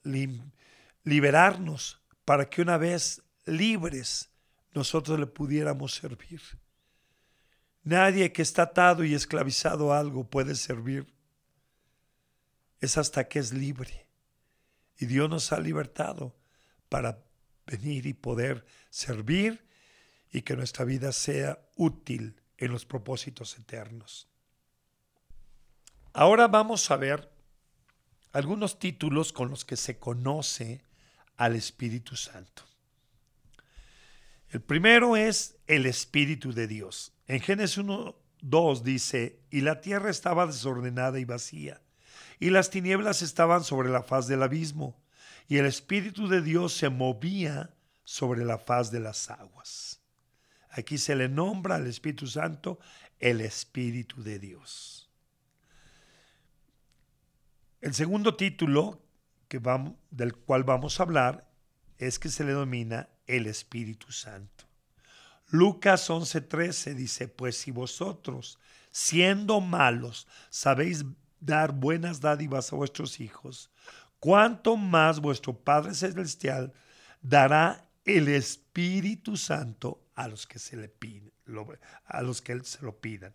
liberarnos 1.04 2.02
para 2.24 2.50
que 2.50 2.62
una 2.62 2.78
vez 2.78 3.22
libres 3.46 4.30
nosotros 4.74 5.20
le 5.20 5.28
pudiéramos 5.28 5.94
servir. 5.94 6.42
Nadie 7.84 8.32
que 8.32 8.42
está 8.42 8.64
atado 8.64 9.04
y 9.04 9.14
esclavizado 9.14 9.92
a 9.92 10.00
algo 10.00 10.30
puede 10.30 10.56
servir. 10.56 11.14
Es 12.80 12.98
hasta 12.98 13.28
que 13.28 13.40
es 13.40 13.52
libre. 13.52 14.03
Y 14.98 15.06
Dios 15.06 15.30
nos 15.30 15.52
ha 15.52 15.60
libertado 15.60 16.36
para 16.90 17.24
venir 17.66 18.06
y 18.06 18.14
poder 18.14 18.66
servir 18.90 19.66
y 20.32 20.42
que 20.42 20.56
nuestra 20.56 20.86
vida 20.86 21.12
sea 21.12 21.60
útil 21.76 22.42
en 22.58 22.72
los 22.72 22.86
propósitos 22.86 23.58
eternos. 23.58 24.28
Ahora 26.14 26.48
vamos 26.48 26.90
a 26.92 26.98
ver 26.98 27.32
algunos 28.32 28.80
títulos 28.80 29.34
con 29.34 29.50
los 29.50 29.66
que 29.66 29.78
se 29.78 29.98
conoce 29.98 30.84
al 31.38 31.56
Espíritu 31.56 32.16
Santo. 32.16 32.64
El 34.50 34.62
primero 34.62 35.16
es 35.18 35.56
el 35.66 35.86
Espíritu 35.86 36.54
de 36.54 36.68
Dios. 36.68 37.14
En 37.28 37.40
Génesis 37.40 37.78
1, 37.78 38.16
2 38.42 38.84
dice, 38.84 39.40
y 39.50 39.62
la 39.62 39.82
tierra 39.82 40.12
estaba 40.12 40.46
desordenada 40.46 41.20
y 41.20 41.26
vacía, 41.26 41.82
y 42.44 42.50
las 42.50 42.70
tinieblas 42.70 43.22
estaban 43.22 43.64
sobre 43.64 43.88
la 43.88 44.04
faz 44.04 44.28
del 44.28 44.44
abismo, 44.44 45.02
y 45.48 45.60
el 45.60 45.66
Espíritu 45.66 46.28
de 46.28 46.42
Dios 46.42 46.74
se 46.74 46.90
movía 46.90 47.74
sobre 48.04 48.44
la 48.44 48.58
faz 48.58 48.92
de 48.92 49.00
las 49.00 49.30
aguas. 49.30 50.02
Aquí 50.70 50.98
se 50.98 51.16
le 51.16 51.30
nombra 51.30 51.76
al 51.76 51.88
Espíritu 51.88 52.28
Santo 52.28 52.80
el 53.18 53.40
Espíritu 53.40 54.22
de 54.22 54.40
Dios. 54.40 55.10
El 57.80 57.94
segundo 57.94 58.36
título 58.36 59.02
que 59.48 59.60
vamos, 59.60 59.94
del 60.12 60.36
cual 60.36 60.66
vamos 60.66 61.00
a 61.00 61.04
hablar 61.04 61.50
es 61.98 62.20
que 62.20 62.28
se 62.28 62.44
le 62.44 62.52
domina 62.52 63.08
el 63.26 63.48
Espíritu 63.48 64.12
Santo. 64.12 64.66
Lucas 65.48 66.10
11:13 66.10 66.94
dice, 66.94 67.30
pues 67.30 67.56
si 67.56 67.72
vosotros, 67.72 68.60
siendo 68.92 69.62
malos, 69.62 70.28
sabéis 70.50 71.06
dar 71.46 71.74
buenas 71.74 72.22
dádivas 72.22 72.72
a 72.72 72.76
vuestros 72.76 73.20
hijos, 73.20 73.72
cuánto 74.20 74.78
más 74.78 75.20
vuestro 75.20 75.54
Padre 75.54 75.94
Celestial 75.94 76.74
dará 77.22 77.90
el 78.06 78.30
Espíritu 78.30 79.38
Santo 79.38 80.06
a 80.16 80.28
los 80.28 80.48
que 80.48 80.60
se 80.60 80.78
le 80.78 80.90
piden, 80.90 81.32
a 82.06 82.22
los 82.22 82.42
que 82.42 82.64
se 82.64 82.82
lo 82.84 83.00
pidan. 83.00 83.34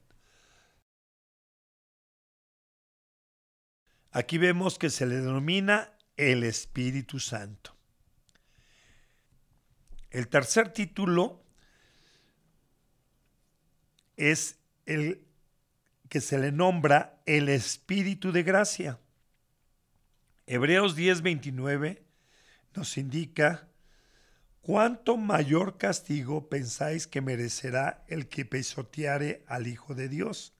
Aquí 4.11 4.38
vemos 4.38 4.79
que 4.79 4.90
se 4.90 5.07
le 5.07 5.16
denomina 5.16 5.92
el 6.16 6.42
Espíritu 6.44 7.21
Santo. 7.21 7.77
El 10.11 10.29
tercer 10.29 10.73
título 10.73 11.44
es 14.16 14.59
el 14.87 15.28
que 16.09 16.21
se 16.21 16.38
le 16.38 16.53
nombra 16.53 17.21
el 17.27 17.49
Espíritu 17.49 18.33
de 18.33 18.42
Gracia. 18.42 18.99
Hebreos 20.47 20.97
10:29 20.97 22.03
nos 22.75 22.97
indica 22.97 23.68
cuánto 24.61 25.16
mayor 25.16 25.77
castigo 25.77 26.49
pensáis 26.49 27.07
que 27.07 27.21
merecerá 27.21 28.05
el 28.09 28.29
que 28.29 28.44
pisoteare 28.44 29.44
al 29.47 29.66
Hijo 29.66 29.94
de 29.94 30.09
Dios 30.09 30.55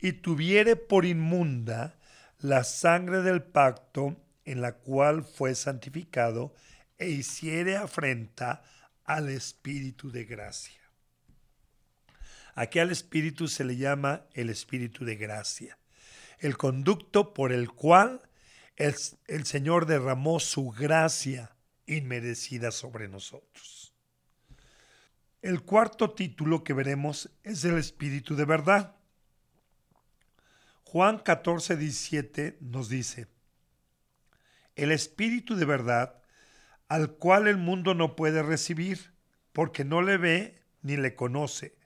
y 0.00 0.12
tuviere 0.12 0.76
por 0.76 1.06
inmunda 1.06 1.98
la 2.38 2.64
sangre 2.64 3.22
del 3.22 3.42
pacto 3.42 4.20
en 4.44 4.60
la 4.60 4.74
cual 4.74 5.24
fue 5.24 5.54
santificado 5.54 6.54
e 6.98 7.08
hiciere 7.08 7.76
afrenta 7.76 8.62
al 9.04 9.30
Espíritu 9.30 10.10
de 10.10 10.24
gracia. 10.24 10.83
Aquí 12.54 12.78
al 12.78 12.90
Espíritu 12.90 13.48
se 13.48 13.64
le 13.64 13.76
llama 13.76 14.26
el 14.32 14.48
Espíritu 14.48 15.04
de 15.04 15.16
gracia, 15.16 15.78
el 16.38 16.56
conducto 16.56 17.34
por 17.34 17.52
el 17.52 17.70
cual 17.70 18.22
el, 18.76 19.44
Señor 19.44 19.86
derramó 19.86 20.40
su 20.40 20.70
gracia 20.70 21.56
inmerecida 21.86 22.70
sobre 22.70 23.08
nosotros. 23.08 23.94
El 25.42 25.62
cuarto 25.62 26.12
título 26.12 26.64
que 26.64 26.72
veremos 26.72 27.30
es 27.42 27.64
el 27.64 27.76
Espíritu 27.76 28.34
de 28.36 28.44
verdad. 28.44 28.96
Juan 30.84 31.18
14, 31.18 31.76
17 31.76 32.58
nos 32.60 32.88
dice, 32.88 33.26
el 34.76 34.92
Espíritu 34.92 35.56
de 35.56 35.64
verdad, 35.64 36.22
al 36.88 37.16
cual 37.16 37.48
el 37.48 37.56
mundo 37.56 37.94
no 37.94 38.16
puede 38.16 38.42
recibir, 38.42 39.12
porque 39.52 39.84
no 39.84 40.02
le 40.02 40.16
ve 40.16 40.62
ni 40.82 40.96
le 40.96 41.14
conoce, 41.14 41.76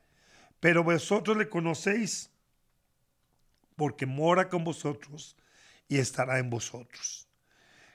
pero 0.60 0.82
vosotros 0.82 1.36
le 1.36 1.48
conocéis, 1.48 2.30
porque 3.76 4.06
mora 4.06 4.48
con 4.48 4.64
vosotros 4.64 5.36
y 5.86 5.98
estará 5.98 6.38
en 6.38 6.50
vosotros. 6.50 7.28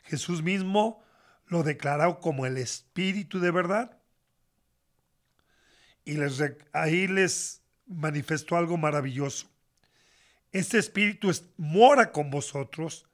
Jesús 0.03 0.41
mismo 0.41 1.03
lo 1.47 1.63
declaró 1.63 2.19
como 2.19 2.45
el 2.45 2.57
Espíritu 2.57 3.39
de 3.39 3.51
verdad. 3.51 3.97
Y 6.05 6.17
ahí 6.73 7.07
les 7.07 7.61
manifestó 7.85 8.57
algo 8.57 8.77
maravilloso. 8.77 9.47
Este 10.51 10.77
Espíritu 10.77 11.31
mora 11.57 12.11
con 12.11 12.29
vosotros, 12.29 13.05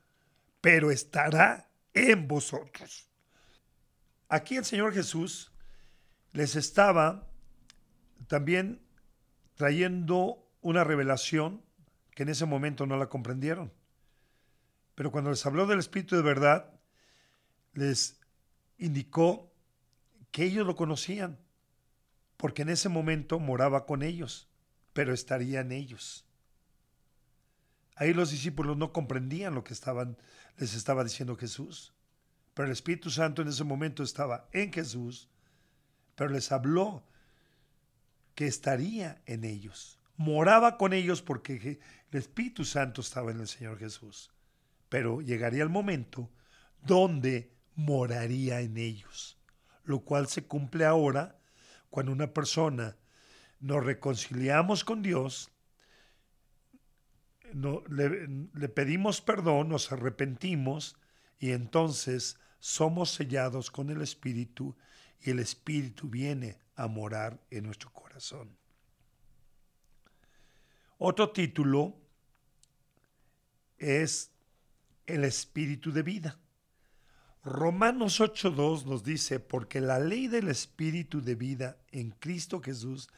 pero 0.61 0.91
estará 0.91 1.69
en 1.93 2.27
vosotros. 2.27 3.07
Aquí 4.27 4.57
el 4.57 4.65
Señor 4.65 4.93
Jesús 4.93 5.51
les 6.33 6.55
estaba 6.55 7.27
también 8.27 8.79
trayendo 9.59 10.49
una 10.61 10.85
revelación 10.85 11.61
que 12.11 12.23
en 12.23 12.29
ese 12.29 12.45
momento 12.45 12.85
no 12.85 12.95
la 12.95 13.09
comprendieron. 13.09 13.73
Pero 14.95 15.11
cuando 15.11 15.31
les 15.31 15.45
habló 15.45 15.67
del 15.67 15.79
Espíritu 15.79 16.15
de 16.15 16.21
verdad, 16.21 16.79
les 17.73 18.21
indicó 18.77 19.51
que 20.31 20.45
ellos 20.45 20.65
lo 20.65 20.77
conocían, 20.77 21.37
porque 22.37 22.61
en 22.61 22.69
ese 22.69 22.87
momento 22.87 23.37
moraba 23.37 23.85
con 23.85 24.01
ellos, 24.01 24.47
pero 24.93 25.13
estaría 25.13 25.59
en 25.59 25.73
ellos. 25.73 26.25
Ahí 27.97 28.13
los 28.13 28.31
discípulos 28.31 28.77
no 28.77 28.93
comprendían 28.93 29.55
lo 29.55 29.65
que 29.65 29.73
estaban, 29.73 30.17
les 30.55 30.73
estaba 30.73 31.03
diciendo 31.03 31.35
Jesús. 31.35 31.93
Pero 32.53 32.67
el 32.67 32.71
Espíritu 32.71 33.09
Santo 33.09 33.41
en 33.41 33.49
ese 33.49 33.65
momento 33.65 34.03
estaba 34.03 34.47
en 34.53 34.71
Jesús, 34.71 35.27
pero 36.15 36.29
les 36.29 36.49
habló 36.53 37.03
que 38.39 38.47
estaría 38.47 39.21
en 39.25 39.43
ellos. 39.43 39.99
Moraba 40.15 40.77
con 40.77 40.93
ellos 40.93 41.21
porque 41.21 41.81
el 42.09 42.17
Espíritu 42.17 42.63
Santo 42.63 43.01
estaba 43.01 43.31
en 43.31 43.41
el 43.41 43.49
Señor 43.49 43.77
Jesús. 43.77 44.31
Pero 44.87 45.19
llegaría 45.19 45.61
el 45.61 45.67
momento 45.67 46.31
donde 46.81 47.51
moraría 47.75 48.61
en 48.61 48.77
ellos, 48.77 49.37
lo 49.83 50.05
cual 50.05 50.29
se 50.29 50.45
cumple 50.45 50.85
ahora 50.85 51.37
cuando 51.89 52.13
una 52.13 52.33
persona 52.33 52.95
nos 53.59 53.83
reconciliamos 53.83 54.85
con 54.85 55.01
Dios, 55.01 55.51
no, 57.51 57.83
le, 57.89 58.25
le 58.53 58.69
pedimos 58.69 59.19
perdón, 59.19 59.67
nos 59.67 59.91
arrepentimos 59.91 60.95
y 61.39 61.51
entonces 61.51 62.39
somos 62.59 63.11
sellados 63.11 63.69
con 63.69 63.89
el 63.89 64.01
Espíritu 64.01 64.77
y 65.19 65.31
el 65.31 65.39
Espíritu 65.39 66.07
viene 66.07 66.57
a 66.77 66.87
morar 66.87 67.37
en 67.51 67.65
nuestro 67.65 67.91
corazón. 67.91 67.98
Otro 70.97 71.31
título 71.31 71.95
es 73.77 74.31
el 75.05 75.23
Espíritu 75.23 75.91
de 75.91 76.03
vida. 76.03 76.39
Romanos 77.43 78.19
8.2 78.19 78.85
nos 78.85 79.03
dice, 79.03 79.39
porque 79.39 79.79
la 79.79 79.99
ley 79.99 80.27
del 80.27 80.49
Espíritu 80.49 81.21
de 81.21 81.35
vida 81.35 81.77
en 81.91 82.11
Cristo 82.11 82.61
Jesús 82.61 83.09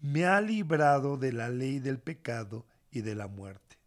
me 0.00 0.26
ha 0.26 0.40
librado 0.40 1.16
de 1.16 1.32
la 1.32 1.48
ley 1.48 1.78
del 1.78 1.98
pecado 1.98 2.66
y 2.90 3.00
de 3.00 3.14
la 3.14 3.28
muerte. 3.28 3.78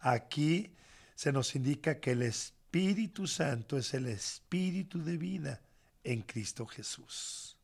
Aquí 0.00 0.74
se 1.14 1.32
nos 1.32 1.54
indica 1.54 1.98
que 1.98 2.12
el 2.12 2.22
Espíritu 2.22 3.26
Santo 3.26 3.78
es 3.78 3.94
el 3.94 4.06
Espíritu 4.06 5.02
de 5.02 5.16
vida 5.16 5.62
en 6.04 6.22
Cristo 6.22 6.66
Jesús. 6.66 7.56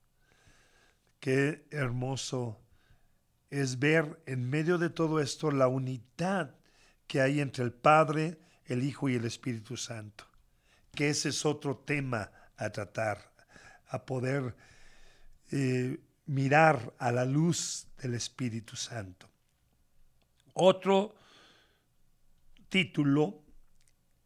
Qué 1.21 1.67
hermoso 1.71 2.61
es 3.51 3.79
ver 3.79 4.23
en 4.27 4.49
medio 4.49 4.79
de 4.79 4.91
todo 4.91 5.21
esto 5.21 5.51
la 5.51 5.69
unidad 5.69 6.55
que 7.07 7.21
hay 7.21 7.41
entre 7.41 7.65
el 7.65 7.73
Padre, 7.73 8.39
el 8.67 8.85
Hijo 8.85 9.09
y 9.09 9.15
el 9.15 9.25
Espíritu 9.25 9.77
Santo. 9.77 10.25
Que 10.95 11.11
ese 11.11 11.31
es 11.31 11.45
otro 11.47 11.77
tema 11.77 12.31
a 12.57 12.71
tratar, 12.71 13.33
a 13.89 14.05
poder 14.05 14.55
eh, 15.51 15.99
mirar 16.27 16.95
a 16.99 17.11
la 17.11 17.25
luz 17.25 17.87
del 17.99 18.15
Espíritu 18.15 18.77
Santo. 18.77 19.29
Otro 20.53 21.15
título 22.69 23.43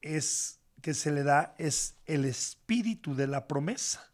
es 0.00 0.59
que 0.81 0.94
se 0.94 1.12
le 1.12 1.22
da 1.22 1.55
es 1.59 1.96
el 2.07 2.24
espíritu 2.24 3.14
de 3.14 3.28
la 3.28 3.46
promesa. 3.46 4.11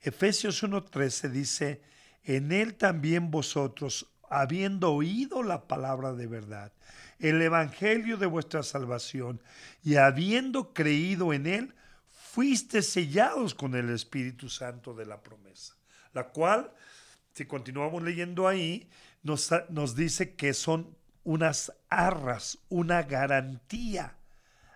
Efesios 0.00 0.62
1:13 0.62 1.30
dice, 1.30 1.82
en 2.26 2.50
él 2.50 2.74
también 2.74 3.30
vosotros, 3.30 4.12
habiendo 4.28 4.92
oído 4.92 5.44
la 5.44 5.68
palabra 5.68 6.12
de 6.12 6.26
verdad, 6.26 6.72
el 7.20 7.40
evangelio 7.40 8.16
de 8.16 8.26
vuestra 8.26 8.64
salvación, 8.64 9.40
y 9.82 9.94
habiendo 9.94 10.74
creído 10.74 11.32
en 11.32 11.46
él, 11.46 11.74
fuiste 12.10 12.82
sellados 12.82 13.54
con 13.54 13.76
el 13.76 13.90
Espíritu 13.90 14.48
Santo 14.48 14.92
de 14.92 15.06
la 15.06 15.22
promesa, 15.22 15.76
la 16.12 16.28
cual, 16.28 16.72
si 17.32 17.46
continuamos 17.46 18.02
leyendo 18.02 18.48
ahí, 18.48 18.90
nos, 19.22 19.50
nos 19.70 19.94
dice 19.94 20.34
que 20.34 20.52
son 20.52 20.96
unas 21.22 21.72
arras, 21.88 22.58
una 22.68 23.04
garantía 23.04 24.16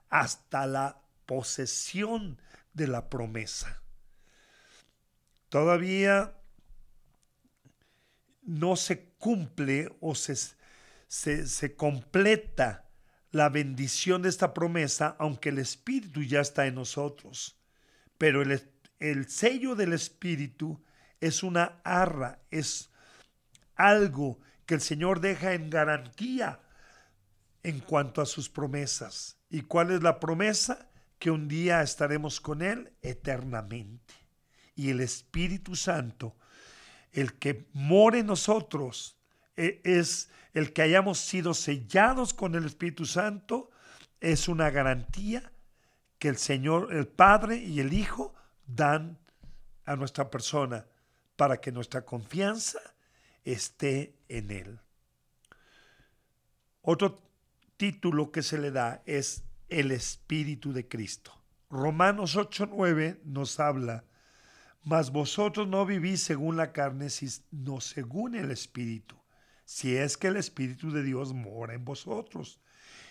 hasta 0.08 0.66
la 0.66 1.02
posesión 1.26 2.40
de 2.74 2.86
la 2.86 3.08
promesa. 3.10 3.82
Todavía 5.48 6.39
no 8.50 8.76
se 8.76 9.10
cumple 9.18 9.88
o 10.00 10.14
se, 10.14 10.36
se, 11.08 11.76
completa 11.76 12.88
la 13.30 13.48
bendición 13.48 14.22
de 14.22 14.28
esta 14.28 14.52
promesa, 14.52 15.16
aunque 15.18 15.50
el 15.50 15.58
Espíritu 15.58 16.22
ya 16.22 16.40
está 16.40 16.66
en 16.66 16.74
nosotros. 16.74 17.58
Pero 18.18 18.42
el, 18.42 18.62
el 18.98 19.28
sello 19.28 19.74
del 19.74 19.92
Espíritu 19.92 20.82
es 21.20 21.42
una 21.42 21.80
arra, 21.84 22.40
es 22.50 22.90
algo 23.76 24.40
que 24.66 24.74
el 24.74 24.80
Señor 24.80 25.20
deja 25.20 25.54
en 25.54 25.70
garantía 25.70 26.60
en 27.62 27.80
cuanto 27.80 28.20
a 28.20 28.26
sus 28.26 28.48
promesas. 28.48 29.38
¿Y 29.48 29.62
cuál 29.62 29.90
es 29.90 30.02
la 30.02 30.18
promesa? 30.18 30.90
que 31.20 31.30
un 31.30 31.46
día 31.46 31.82
estaremos 31.82 32.40
con 32.40 32.62
Él 32.62 32.94
eternamente. 33.02 34.14
Y 34.74 34.88
el 34.88 35.00
Espíritu 35.00 35.76
Santo, 35.76 36.34
el 37.12 37.34
que 37.34 37.66
mora 37.72 38.18
en 38.18 38.26
nosotros, 38.26 39.16
e, 39.56 39.80
es 39.84 40.30
el 40.52 40.72
que 40.72 40.82
hayamos 40.82 41.18
sido 41.18 41.54
sellados 41.54 42.34
con 42.34 42.54
el 42.54 42.66
Espíritu 42.66 43.06
Santo, 43.06 43.70
es 44.20 44.48
una 44.48 44.70
garantía 44.70 45.52
que 46.18 46.28
el 46.28 46.36
Señor, 46.36 46.94
el 46.94 47.06
Padre 47.06 47.56
y 47.56 47.80
el 47.80 47.92
Hijo 47.92 48.34
dan 48.66 49.18
a 49.84 49.96
nuestra 49.96 50.30
persona 50.30 50.86
para 51.36 51.60
que 51.60 51.72
nuestra 51.72 52.04
confianza 52.04 52.80
esté 53.44 54.14
en 54.28 54.50
Él. 54.50 54.78
Otro 56.82 57.18
título 57.76 58.30
que 58.30 58.42
se 58.42 58.58
le 58.58 58.70
da 58.70 59.02
es 59.06 59.44
el 59.68 59.90
Espíritu 59.90 60.72
de 60.72 60.86
Cristo. 60.86 61.32
Romanos 61.70 62.36
8:9 62.36 63.20
nos 63.24 63.60
habla, 63.60 64.04
mas 64.82 65.10
vosotros 65.10 65.68
no 65.68 65.84
vivís 65.84 66.22
según 66.22 66.56
la 66.56 66.72
carne, 66.72 67.10
sino 67.10 67.80
según 67.80 68.34
el 68.34 68.50
Espíritu, 68.50 69.16
si 69.64 69.96
es 69.96 70.16
que 70.16 70.28
el 70.28 70.36
Espíritu 70.36 70.90
de 70.90 71.02
Dios 71.02 71.32
mora 71.34 71.74
en 71.74 71.84
vosotros. 71.84 72.60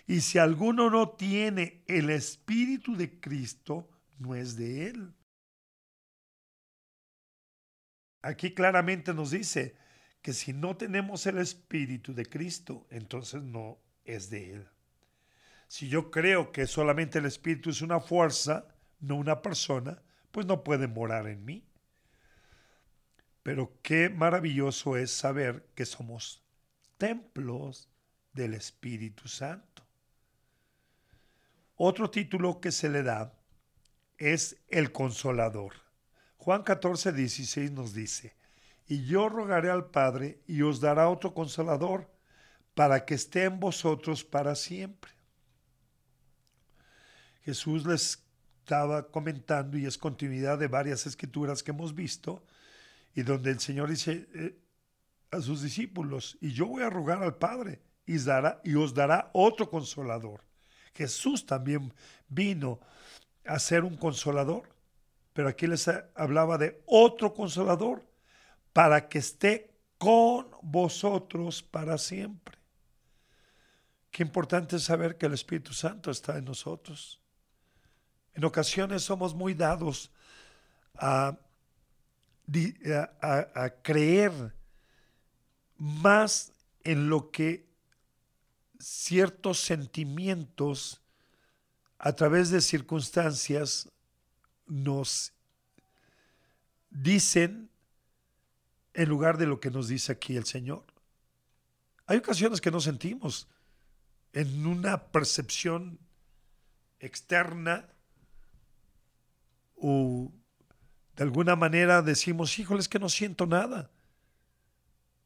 Y 0.07 0.21
si 0.21 0.39
alguno 0.39 0.89
no 0.89 1.09
tiene 1.09 1.83
el 1.87 2.09
Espíritu 2.09 2.95
de 2.95 3.19
Cristo, 3.19 3.89
no 4.17 4.35
es 4.35 4.55
de 4.55 4.87
él. 4.87 5.13
Aquí 8.21 8.53
claramente 8.53 9.13
nos 9.13 9.31
dice 9.31 9.77
que 10.21 10.33
si 10.33 10.51
no 10.51 10.75
tenemos 10.75 11.25
el 11.27 11.37
Espíritu 11.37 12.13
de 12.13 12.25
Cristo, 12.25 12.87
entonces 12.89 13.43
no 13.43 13.79
es 14.03 14.29
de 14.29 14.53
él. 14.55 14.67
Si 15.67 15.87
yo 15.87 16.09
creo 16.09 16.51
que 16.51 16.65
solamente 16.65 17.19
el 17.19 17.25
Espíritu 17.25 17.69
es 17.69 17.81
una 17.81 17.99
fuerza, 17.99 18.67
no 18.99 19.15
una 19.15 19.41
persona, 19.41 20.01
pues 20.31 20.45
no 20.45 20.63
puede 20.63 20.87
morar 20.87 21.27
en 21.27 21.43
mí. 21.45 21.63
Pero 23.43 23.71
qué 23.81 24.09
maravilloso 24.09 24.97
es 24.97 25.11
saber 25.11 25.67
que 25.75 25.85
somos 25.85 26.43
templos 26.97 27.89
del 28.33 28.53
Espíritu 28.53 29.27
Santo. 29.27 29.83
Otro 31.75 32.09
título 32.09 32.59
que 32.59 32.71
se 32.71 32.89
le 32.89 33.03
da 33.03 33.33
es 34.17 34.57
el 34.67 34.91
consolador. 34.91 35.73
Juan 36.37 36.63
14, 36.63 37.13
16 37.13 37.71
nos 37.71 37.93
dice, 37.93 38.35
y 38.87 39.05
yo 39.05 39.29
rogaré 39.29 39.69
al 39.69 39.89
Padre 39.89 40.41
y 40.47 40.61
os 40.61 40.81
dará 40.81 41.09
otro 41.09 41.33
consolador 41.33 42.09
para 42.73 43.05
que 43.05 43.13
esté 43.13 43.45
en 43.45 43.59
vosotros 43.59 44.23
para 44.23 44.55
siempre. 44.55 45.11
Jesús 47.43 47.85
les 47.85 48.28
estaba 48.69 49.07
comentando 49.07 49.79
y 49.79 49.87
es 49.87 49.97
continuidad 49.97 50.59
de 50.59 50.67
varias 50.67 51.07
escrituras 51.07 51.63
que 51.63 51.71
hemos 51.71 51.95
visto 51.95 52.43
y 53.15 53.23
donde 53.23 53.49
el 53.49 53.59
Señor 53.59 53.89
dice 53.89 54.27
eh, 54.35 54.59
a 55.31 55.41
sus 55.41 55.63
discípulos, 55.63 56.37
y 56.39 56.51
yo 56.51 56.67
voy 56.67 56.83
a 56.83 56.89
rogar 56.91 57.23
al 57.23 57.35
Padre 57.35 57.81
y, 58.05 58.17
y 58.63 58.75
os 58.75 58.93
dará 58.93 59.31
otro 59.33 59.71
consolador. 59.71 60.43
Jesús 60.93 61.47
también 61.47 61.91
vino 62.27 62.79
a 63.43 63.57
ser 63.57 63.83
un 63.83 63.97
consolador, 63.97 64.69
pero 65.33 65.47
aquí 65.47 65.65
les 65.65 65.89
hablaba 66.13 66.59
de 66.59 66.83
otro 66.85 67.33
consolador 67.33 68.05
para 68.71 69.09
que 69.09 69.17
esté 69.17 69.71
con 69.97 70.45
vosotros 70.61 71.63
para 71.63 71.97
siempre. 71.97 72.59
Qué 74.11 74.21
importante 74.21 74.75
es 74.75 74.83
saber 74.83 75.17
que 75.17 75.25
el 75.25 75.33
Espíritu 75.33 75.73
Santo 75.73 76.11
está 76.11 76.37
en 76.37 76.45
nosotros. 76.45 77.18
En 78.33 78.45
ocasiones 78.45 79.03
somos 79.03 79.33
muy 79.33 79.53
dados 79.53 80.11
a, 80.95 81.37
creer 83.83 84.31
más 85.77 86.51
en 86.83 87.09
lo 87.09 87.31
que 87.31 87.67
ciertos 88.79 89.59
sentimientos 89.59 91.01
a 91.97 92.13
través 92.13 92.49
de 92.49 92.61
circunstancias 92.61 93.89
nos 94.65 95.33
dicen 96.89 97.69
en 98.93 99.09
lugar 99.09 99.37
de 99.37 99.45
lo 99.45 99.59
que 99.59 99.69
nos 99.69 99.87
dice 99.87 100.11
aquí 100.11 100.35
el 100.35 100.45
Señor. 100.45 100.85
Hay 102.05 102.17
ocasiones 102.17 102.61
que 102.61 102.71
nos 102.71 102.85
sentimos 102.85 103.47
en 104.33 104.65
una 104.65 105.11
percepción 105.11 105.99
externa 106.99 107.87
o 109.81 110.31
de 111.15 111.23
alguna 111.23 111.55
manera 111.55 112.01
decimos, 112.01 112.57
híjoles 112.57 112.87
que 112.87 112.99
no 112.99 113.09
siento 113.09 113.45
nada. 113.45 113.91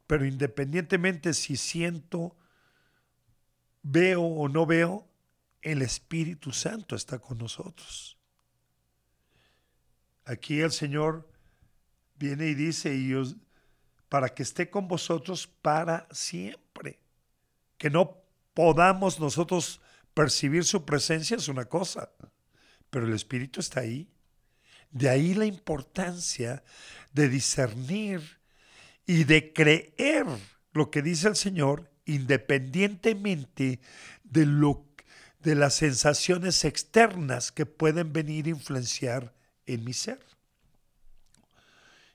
Pero 0.07 0.25
independientemente 0.25 1.33
si 1.33 1.55
siento, 1.55 2.35
veo 3.81 4.21
o 4.21 4.49
no 4.49 4.65
veo, 4.65 5.07
el 5.61 5.81
Espíritu 5.81 6.51
Santo 6.51 6.95
está 6.95 7.19
con 7.19 7.37
nosotros. 7.37 8.17
Aquí 10.25 10.61
el 10.61 10.71
Señor 10.71 11.29
viene 12.15 12.47
y 12.47 12.53
dice, 12.53 12.95
y 12.95 13.13
para 14.09 14.29
que 14.29 14.43
esté 14.43 14.69
con 14.69 14.87
vosotros 14.87 15.47
para 15.47 16.07
siempre. 16.11 16.99
Que 17.77 17.89
no 17.89 18.23
podamos 18.53 19.19
nosotros 19.19 19.81
percibir 20.13 20.63
su 20.65 20.85
presencia 20.85 21.37
es 21.37 21.47
una 21.47 21.65
cosa, 21.65 22.11
pero 22.89 23.05
el 23.07 23.13
Espíritu 23.13 23.59
está 23.59 23.81
ahí. 23.81 24.09
De 24.93 25.09
ahí 25.09 25.33
la 25.33 25.45
importancia 25.45 26.63
de 27.11 27.27
discernir 27.27 28.21
y 29.05 29.25
de 29.25 29.51
creer 29.51 30.25
lo 30.71 30.89
que 30.89 31.01
dice 31.01 31.27
el 31.27 31.35
Señor 31.35 31.91
independientemente 32.05 33.79
de, 34.23 34.45
lo, 34.45 34.85
de 35.39 35.55
las 35.55 35.75
sensaciones 35.75 36.63
externas 36.63 37.51
que 37.51 37.65
pueden 37.65 38.13
venir 38.13 38.45
a 38.45 38.49
influenciar 38.49 39.33
en 39.65 39.83
mi 39.83 39.93
ser. 39.93 40.19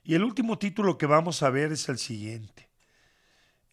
Y 0.03 0.15
el 0.15 0.23
último 0.23 0.57
título 0.57 0.97
que 0.97 1.05
vamos 1.05 1.43
a 1.43 1.49
ver 1.49 1.71
es 1.71 1.89
el 1.89 1.99
siguiente. 1.99 2.69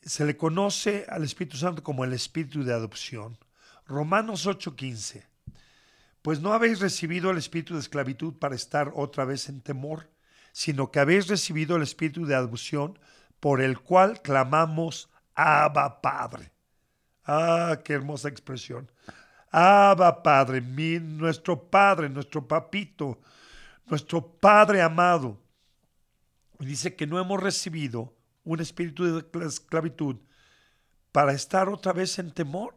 Se 0.02 0.24
le 0.24 0.36
conoce 0.36 1.06
al 1.08 1.24
Espíritu 1.24 1.56
Santo 1.56 1.82
como 1.82 2.04
el 2.04 2.12
Espíritu 2.12 2.62
de 2.64 2.72
adopción. 2.72 3.38
Romanos 3.86 4.46
8:15. 4.46 5.24
Pues 6.26 6.40
no 6.40 6.52
habéis 6.52 6.80
recibido 6.80 7.30
el 7.30 7.38
espíritu 7.38 7.74
de 7.74 7.78
esclavitud 7.78 8.34
para 8.34 8.56
estar 8.56 8.90
otra 8.96 9.24
vez 9.24 9.48
en 9.48 9.60
temor, 9.60 10.10
sino 10.50 10.90
que 10.90 10.98
habéis 10.98 11.28
recibido 11.28 11.76
el 11.76 11.84
espíritu 11.84 12.26
de 12.26 12.34
adopción 12.34 12.98
por 13.38 13.60
el 13.60 13.78
cual 13.78 14.20
clamamos 14.22 15.08
Abba 15.36 16.00
Padre. 16.00 16.50
Ah, 17.24 17.78
qué 17.84 17.92
hermosa 17.92 18.28
expresión. 18.28 18.90
Abba 19.52 20.20
Padre, 20.24 20.60
mi, 20.60 20.98
nuestro 20.98 21.70
Padre, 21.70 22.08
nuestro 22.08 22.48
papito, 22.48 23.20
nuestro 23.86 24.20
Padre 24.20 24.82
amado. 24.82 25.40
Dice 26.58 26.96
que 26.96 27.06
no 27.06 27.20
hemos 27.20 27.40
recibido 27.40 28.16
un 28.42 28.58
espíritu 28.58 29.04
de 29.04 29.46
esclavitud 29.46 30.16
para 31.12 31.32
estar 31.32 31.68
otra 31.68 31.92
vez 31.92 32.18
en 32.18 32.32
temor, 32.32 32.75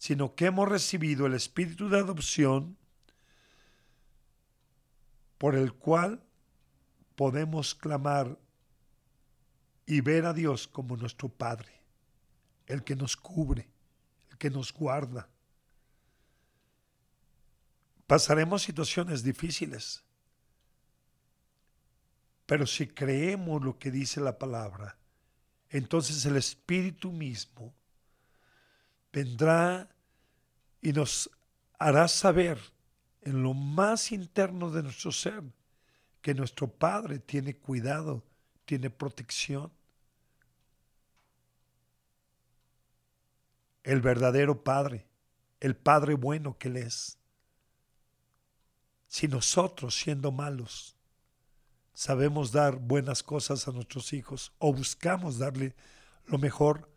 sino 0.00 0.34
que 0.34 0.46
hemos 0.46 0.66
recibido 0.66 1.26
el 1.26 1.34
espíritu 1.34 1.90
de 1.90 1.98
adopción 1.98 2.78
por 5.36 5.54
el 5.54 5.74
cual 5.74 6.24
podemos 7.16 7.74
clamar 7.74 8.38
y 9.84 10.00
ver 10.00 10.24
a 10.24 10.32
Dios 10.32 10.66
como 10.66 10.96
nuestro 10.96 11.28
Padre, 11.28 11.82
el 12.64 12.82
que 12.82 12.96
nos 12.96 13.14
cubre, 13.14 13.68
el 14.30 14.38
que 14.38 14.48
nos 14.48 14.72
guarda. 14.72 15.28
Pasaremos 18.06 18.62
situaciones 18.62 19.22
difíciles, 19.22 20.02
pero 22.46 22.66
si 22.66 22.86
creemos 22.86 23.62
lo 23.62 23.78
que 23.78 23.90
dice 23.90 24.18
la 24.18 24.38
palabra, 24.38 24.96
entonces 25.68 26.24
el 26.24 26.38
Espíritu 26.38 27.12
mismo 27.12 27.74
vendrá 29.12 29.88
y 30.80 30.92
nos 30.92 31.30
hará 31.78 32.08
saber 32.08 32.58
en 33.22 33.42
lo 33.42 33.54
más 33.54 34.12
interno 34.12 34.70
de 34.70 34.82
nuestro 34.82 35.12
ser 35.12 35.42
que 36.20 36.34
nuestro 36.34 36.68
Padre 36.68 37.18
tiene 37.18 37.56
cuidado, 37.56 38.22
tiene 38.64 38.90
protección. 38.90 39.72
El 43.82 44.00
verdadero 44.00 44.62
Padre, 44.62 45.06
el 45.60 45.74
Padre 45.76 46.14
bueno 46.14 46.58
que 46.58 46.68
Él 46.68 46.76
es. 46.76 47.18
Si 49.06 49.26
nosotros, 49.26 49.94
siendo 49.94 50.30
malos, 50.30 50.96
sabemos 51.94 52.52
dar 52.52 52.76
buenas 52.76 53.22
cosas 53.22 53.66
a 53.66 53.72
nuestros 53.72 54.12
hijos 54.12 54.52
o 54.58 54.72
buscamos 54.72 55.38
darle 55.38 55.74
lo 56.26 56.38
mejor, 56.38 56.89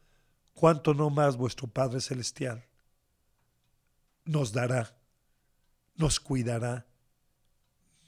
cuánto 0.53 0.93
no 0.93 1.09
más 1.09 1.37
vuestro 1.37 1.67
Padre 1.67 2.01
Celestial 2.01 2.63
nos 4.25 4.53
dará, 4.53 4.95
nos 5.95 6.19
cuidará, 6.19 6.85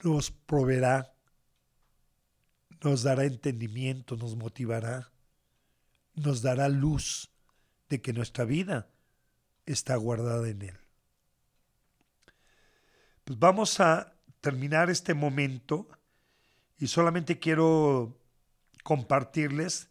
nos 0.03 0.31
proveerá, 0.31 1.13
nos 2.81 3.03
dará 3.03 3.25
entendimiento, 3.25 4.15
nos 4.15 4.35
motivará, 4.35 5.11
nos 6.13 6.41
dará 6.41 6.69
luz 6.69 7.31
de 7.89 8.01
que 8.01 8.13
nuestra 8.13 8.45
vida 8.45 8.89
está 9.65 9.95
guardada 9.95 10.47
en 10.47 10.61
Él. 10.61 10.77
Pues 13.23 13.39
vamos 13.39 13.79
a 13.79 14.13
terminar 14.39 14.89
este 14.89 15.13
momento 15.13 15.87
y 16.77 16.87
solamente 16.87 17.39
quiero 17.39 18.17
compartirles 18.83 19.89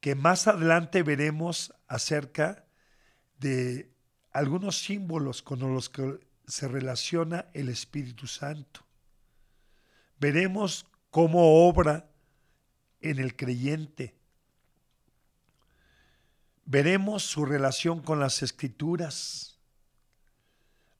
que 0.00 0.14
más 0.14 0.46
adelante 0.46 1.02
veremos 1.02 1.74
acerca 1.86 2.64
de 3.38 3.92
algunos 4.32 4.78
símbolos 4.78 5.42
con 5.42 5.60
los 5.60 5.88
que 5.90 6.20
se 6.46 6.68
relaciona 6.68 7.46
el 7.52 7.68
Espíritu 7.68 8.26
Santo. 8.26 8.84
Veremos 10.18 10.86
cómo 11.10 11.66
obra 11.68 12.10
en 13.00 13.18
el 13.18 13.36
creyente. 13.36 14.14
Veremos 16.64 17.24
su 17.24 17.44
relación 17.44 18.00
con 18.00 18.20
las 18.20 18.42
escrituras. 18.42 19.58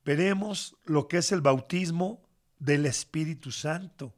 Veremos 0.05 0.77
lo 0.85 1.09
que 1.09 1.19
es 1.19 1.33
el 1.33 1.41
bautismo 1.41 2.23
del 2.59 2.87
Espíritu 2.87 3.53
Santo. 3.53 4.15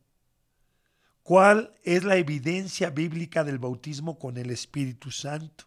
¿Cuál 1.22 1.72
es 1.84 2.02
la 2.02 2.16
evidencia 2.16 2.90
bíblica 2.90 3.44
del 3.44 3.58
bautismo 3.58 4.18
con 4.18 4.36
el 4.36 4.50
Espíritu 4.50 5.10
Santo? 5.12 5.66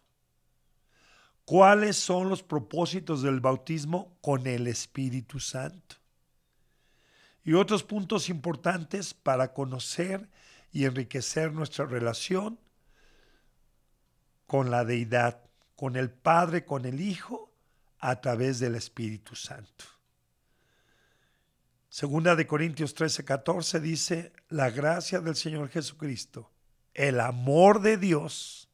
¿Cuáles 1.45 1.95
son 1.95 2.27
los 2.27 2.43
propósitos 2.43 3.21
del 3.21 3.39
bautismo 3.39 4.17
con 4.19 4.47
el 4.47 4.67
Espíritu 4.67 5.39
Santo? 5.39 5.95
Y 7.43 7.53
otros 7.53 7.83
puntos 7.83 8.29
importantes 8.29 9.13
para 9.13 9.53
conocer 9.53 10.27
y 10.71 10.85
enriquecer 10.85 11.53
nuestra 11.53 11.85
relación 11.85 12.59
con 14.47 14.71
la 14.71 14.83
deidad, 14.83 15.41
con 15.75 15.95
el 15.95 16.09
Padre, 16.09 16.65
con 16.65 16.85
el 16.85 16.99
Hijo, 16.99 17.53
a 17.99 18.19
través 18.19 18.59
del 18.59 18.75
Espíritu 18.75 19.35
Santo. 19.35 19.85
Segunda 21.95 22.35
de 22.35 22.45
Corintios 22.45 22.93
13, 22.93 23.23
14 23.23 23.79
dice, 23.79 24.33
la 24.49 24.69
gracia 24.69 25.21
del 25.21 25.37
Señor 25.37 25.69
Jesucristo, 25.69 26.51
el 26.93 27.21
amor 27.21 27.81
de 27.81 27.95
Dios, 27.95 28.67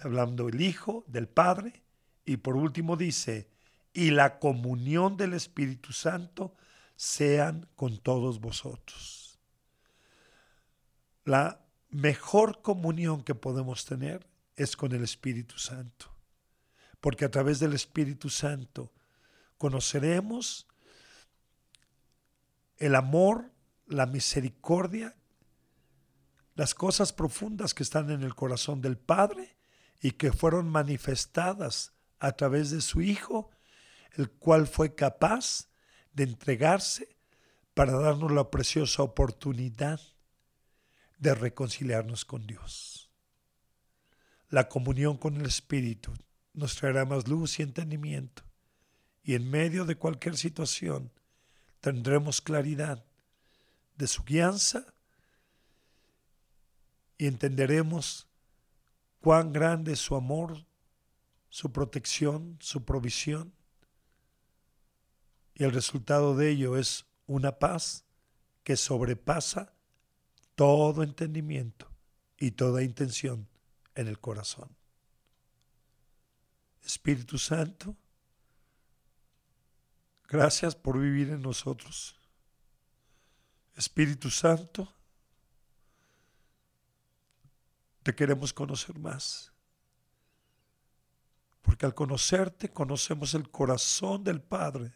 hablando 0.00 0.46
del 0.46 0.60
Hijo, 0.60 1.04
del 1.06 1.28
Padre, 1.28 1.84
y 2.24 2.38
por 2.38 2.56
último 2.56 2.96
dice, 2.96 3.48
y 3.92 4.10
la 4.10 4.40
comunión 4.40 5.16
del 5.16 5.34
Espíritu 5.34 5.92
Santo 5.92 6.56
sean 6.96 7.68
con 7.76 7.98
todos 7.98 8.40
vosotros. 8.40 9.38
La 11.24 11.64
mejor 11.90 12.62
comunión 12.62 13.22
que 13.22 13.36
podemos 13.36 13.84
tener 13.84 14.26
es 14.56 14.76
con 14.76 14.90
el 14.90 15.04
Espíritu 15.04 15.56
Santo, 15.56 16.12
porque 17.00 17.24
a 17.24 17.30
través 17.30 17.60
del 17.60 17.74
Espíritu 17.74 18.28
Santo 18.28 18.92
conoceremos 19.56 20.66
el 22.82 22.96
amor, 22.96 23.52
la 23.86 24.06
misericordia, 24.06 25.14
las 26.56 26.74
cosas 26.74 27.12
profundas 27.12 27.74
que 27.74 27.84
están 27.84 28.10
en 28.10 28.24
el 28.24 28.34
corazón 28.34 28.80
del 28.80 28.98
Padre 28.98 29.56
y 30.00 30.10
que 30.10 30.32
fueron 30.32 30.68
manifestadas 30.68 31.92
a 32.18 32.32
través 32.32 32.72
de 32.72 32.80
su 32.80 33.00
Hijo, 33.00 33.50
el 34.14 34.28
cual 34.30 34.66
fue 34.66 34.96
capaz 34.96 35.68
de 36.12 36.24
entregarse 36.24 37.16
para 37.72 37.92
darnos 37.92 38.32
la 38.32 38.50
preciosa 38.50 39.04
oportunidad 39.04 40.00
de 41.18 41.36
reconciliarnos 41.36 42.24
con 42.24 42.48
Dios. 42.48 43.12
La 44.48 44.68
comunión 44.68 45.18
con 45.18 45.36
el 45.36 45.46
Espíritu 45.46 46.12
nos 46.52 46.74
traerá 46.74 47.04
más 47.04 47.28
luz 47.28 47.60
y 47.60 47.62
entendimiento, 47.62 48.42
y 49.22 49.36
en 49.36 49.48
medio 49.48 49.84
de 49.84 49.94
cualquier 49.94 50.36
situación 50.36 51.12
tendremos 51.82 52.40
claridad 52.40 53.04
de 53.96 54.06
su 54.06 54.22
guianza 54.22 54.86
y 57.18 57.26
entenderemos 57.26 58.28
cuán 59.20 59.52
grande 59.52 59.92
es 59.92 59.98
su 59.98 60.14
amor, 60.14 60.64
su 61.50 61.72
protección, 61.72 62.56
su 62.60 62.84
provisión. 62.84 63.52
Y 65.54 65.64
el 65.64 65.72
resultado 65.72 66.36
de 66.36 66.50
ello 66.50 66.78
es 66.78 67.04
una 67.26 67.58
paz 67.58 68.04
que 68.62 68.76
sobrepasa 68.76 69.74
todo 70.54 71.02
entendimiento 71.02 71.90
y 72.38 72.52
toda 72.52 72.84
intención 72.84 73.48
en 73.96 74.06
el 74.06 74.20
corazón. 74.20 74.74
Espíritu 76.84 77.38
Santo, 77.38 77.96
gracias 80.32 80.74
por 80.74 80.98
vivir 80.98 81.28
en 81.28 81.42
nosotros. 81.42 82.18
Espíritu 83.76 84.30
Santo, 84.30 84.90
te 88.02 88.14
queremos 88.14 88.54
conocer 88.54 88.98
más. 88.98 89.52
Porque 91.60 91.84
al 91.84 91.94
conocerte 91.94 92.70
conocemos 92.70 93.34
el 93.34 93.50
corazón 93.50 94.24
del 94.24 94.40
Padre 94.40 94.94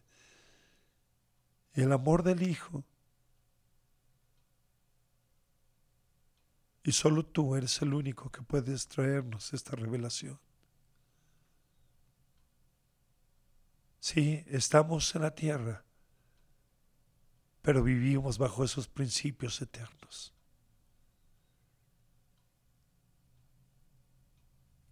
y 1.75 1.83
el 1.83 1.93
amor 1.93 2.23
del 2.23 2.43
Hijo. 2.43 2.83
Y 6.83 6.93
solo 6.93 7.27
tú 7.27 7.57
eres 7.57 7.83
el 7.83 7.93
único 7.93 8.31
que 8.31 8.41
puedes 8.41 8.89
traernos 8.89 9.53
esta 9.53 9.77
revelación. 9.77 10.41
Sí, 14.07 14.45
estamos 14.47 15.13
en 15.17 15.23
la 15.23 15.35
tierra, 15.35 15.85
pero 17.61 17.83
vivimos 17.83 18.39
bajo 18.39 18.63
esos 18.63 18.87
principios 18.87 19.61
eternos. 19.61 20.33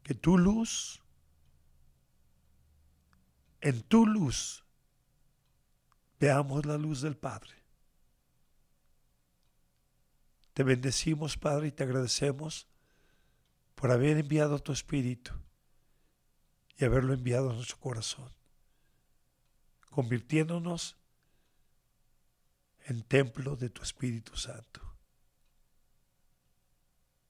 Que 0.02 0.14
tu 0.14 0.36
luz, 0.36 1.00
en 3.60 3.82
tu 3.82 4.04
luz, 4.04 4.64
veamos 6.18 6.66
la 6.66 6.76
luz 6.76 7.00
del 7.00 7.16
Padre. 7.16 7.54
Te 10.54 10.64
bendecimos, 10.64 11.38
Padre, 11.38 11.68
y 11.68 11.70
te 11.70 11.84
agradecemos 11.84 12.66
por 13.76 13.92
haber 13.92 14.18
enviado 14.18 14.58
tu 14.58 14.72
Espíritu 14.72 15.30
y 16.76 16.84
haberlo 16.84 17.14
enviado 17.14 17.50
a 17.50 17.54
nuestro 17.54 17.78
corazón 17.78 18.43
convirtiéndonos 19.94 20.96
en 22.86 23.04
templo 23.04 23.54
de 23.54 23.70
tu 23.70 23.80
Espíritu 23.80 24.36
Santo. 24.36 24.80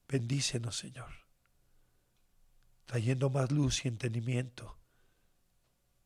Bendícenos, 0.07 0.75
Señor, 0.75 1.11
trayendo 2.87 3.29
más 3.29 3.51
luz 3.51 3.85
y 3.85 3.87
entendimiento 3.87 4.79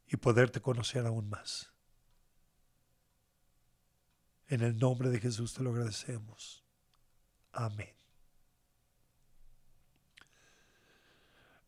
y 0.06 0.18
poderte 0.18 0.60
conocer 0.60 1.06
aún 1.06 1.30
más. 1.30 1.72
En 4.50 4.60
el 4.60 4.78
nombre 4.78 5.10
de 5.10 5.22
Jesús 5.22 5.54
te 5.54 5.64
lo 5.64 5.70
agradecemos. 5.70 6.66
Amén. 7.54 7.96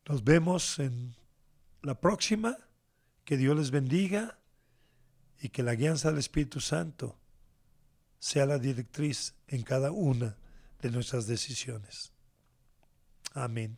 Nos 0.06 0.22
vemos 0.22 0.78
en 0.78 1.16
la 1.80 1.98
próxima. 1.98 2.58
Que 3.24 3.36
Dios 3.36 3.56
les 3.56 3.70
bendiga 3.70 4.41
y 5.42 5.48
que 5.48 5.64
la 5.64 5.74
guianza 5.74 6.08
del 6.08 6.20
Espíritu 6.20 6.60
Santo 6.60 7.18
sea 8.20 8.46
la 8.46 8.60
directriz 8.60 9.34
en 9.48 9.64
cada 9.64 9.90
una 9.90 10.36
de 10.80 10.90
nuestras 10.92 11.26
decisiones. 11.26 12.12
Amén. 13.34 13.76